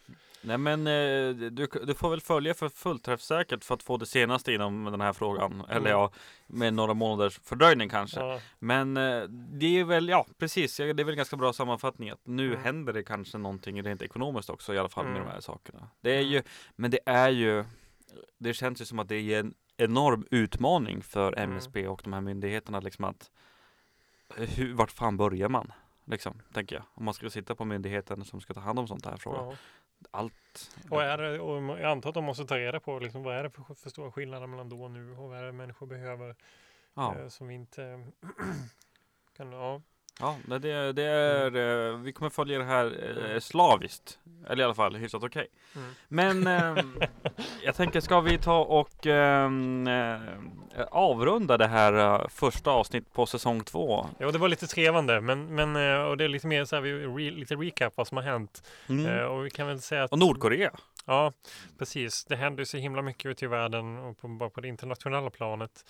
[0.41, 4.53] nej men eh, du, du får väl följa för fullträffsäkert för att få det senaste
[4.53, 5.61] inom den här frågan.
[5.69, 5.91] Eller Mm.
[5.91, 6.11] ja,
[6.47, 8.19] med några månaders fördröjning kanske.
[8.19, 12.09] Ja, Men eh, det är väl, ja precis, det är väl en ganska bra sammanfattning
[12.09, 12.63] att nu Mm.
[12.63, 15.27] händer det kanske någonting rent ekonomiskt också i alla fall med Mm.
[15.27, 15.87] de här sakerna.
[16.01, 16.31] Det är Mm.
[16.31, 16.41] ju,
[16.75, 17.65] men det är ju,
[18.37, 21.43] det känns ju som att det är en enorm utmaning för Mm.
[21.51, 23.31] MSB och de här myndigheterna liksom att
[24.35, 25.71] hur, vart fan börjar man?
[26.05, 26.85] Liksom, tänker jag.
[26.93, 29.51] Om man ska sitta på myndigheten som ska ta hand om sånt här frågor.
[29.51, 29.57] ja.
[30.11, 30.77] Allt.
[30.89, 33.43] Och, är det, och jag antar att de måste ta reda på liksom, vad är
[33.43, 36.35] det för, för stora skillnader mellan då och nu och vad är det människor behöver
[36.93, 38.07] Ja, eh, som vi inte
[39.37, 39.81] kan, ja.
[40.19, 44.19] Ja det, det, är, eh, vi kommer följa det här eh, slaviskt.
[44.49, 45.47] Eller i alla fall hyfsat okej.
[45.75, 45.89] Mm.
[46.07, 46.99] Men ehm,
[47.63, 50.19] jag tänker, ska vi ta och ehm, eh,
[50.91, 54.05] avrunda det här eh, första avsnitt på säsong två?
[54.17, 56.83] Ja, det var lite trevande, men, men eh, och det är lite mer så här,
[56.83, 58.63] vi, re, lite recap vad som har hänt.
[58.89, 59.05] Mm.
[59.05, 60.71] Eh, och vi kan väl säga att Och Nordkorea.
[61.05, 61.33] Ja,
[61.77, 62.25] precis.
[62.25, 65.29] Det händer ju så himla mycket ute i världen och på, bara på det internationella
[65.29, 65.85] planet.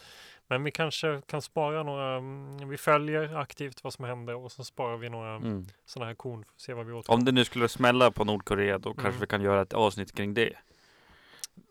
[0.48, 4.64] Men vi kanske kan spara några, mm, vi följer aktivt vad som händer och så
[4.64, 5.66] sparar vi några Mm.
[5.86, 7.18] sådana här korn för att se vad vi återkommer.
[7.20, 9.20] Om det nu skulle smälla på Nordkorea då kanske Mm.
[9.20, 10.54] vi kan göra ett avsnitt kring det.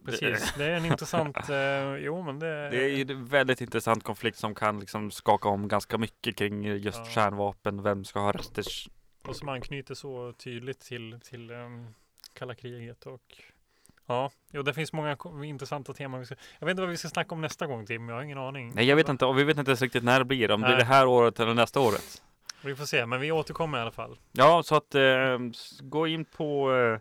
[0.05, 4.05] Precis, det är en intressant, eh, jo men det, Det är ju en väldigt intressant
[4.05, 7.05] konflikt som kan liksom skaka om ganska mycket kring just Ja.
[7.05, 7.83] kärnvapen.
[7.83, 8.65] Vem ska ha röster?
[9.25, 11.95] och som anknyter så tydligt till, till um,
[12.35, 13.43] kalla kriget och
[14.07, 16.21] ja, jo, det finns många intressanta teman.
[16.21, 18.23] Vi ska, jag vet inte vad vi ska snacka om nästa gång Tim, jag har
[18.23, 18.73] ingen aning.
[18.75, 19.27] Nej, jag vet inte.
[19.27, 20.51] Och vi vet inte ens riktigt när det blir.
[20.51, 20.79] Om det är Nej.
[20.79, 22.23] det här året eller nästa året.
[22.65, 24.19] Vi får se, men vi återkommer i alla fall.
[24.33, 25.39] Ja, så att eh,
[25.81, 26.99] gå in på eh,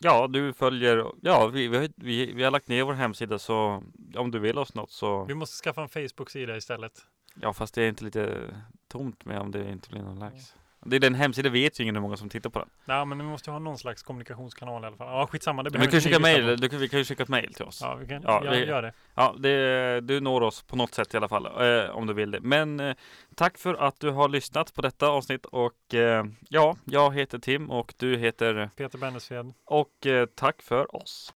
[0.00, 3.82] Ja, du följer Ja, vi, vi, vi, vi har lagt ner vår hemsida så
[4.16, 6.92] om du vill oss något så Vi måste skaffa en Facebook-sida istället.
[7.34, 8.54] Ja, fast det är inte lite
[8.88, 10.54] tomt med om det inte blir någon likes.
[10.86, 12.68] Det är den hemsidan vet ju ingen hur många som tittar på den.
[12.84, 15.06] Nej, men vi måste ha någon slags kommunikationskanal i alla fall.
[15.06, 15.62] Ja, skitsamma.
[15.62, 17.64] Det vi kan inte skicka mail, du kan, vi kan ju skicka ett mail till
[17.64, 17.78] oss.
[17.82, 18.92] Ja, Ja, vi kan Ja, ja, vi- gör det.
[19.38, 22.40] det, du når oss på något sätt i alla fall, eh, om du vill det.
[22.40, 22.94] Men eh,
[23.34, 27.70] tack för att du har lyssnat på detta avsnitt och eh, ja, jag heter Tim
[27.70, 29.52] och du heter Peter Bennesved.
[29.64, 31.32] och eh, tack för oss.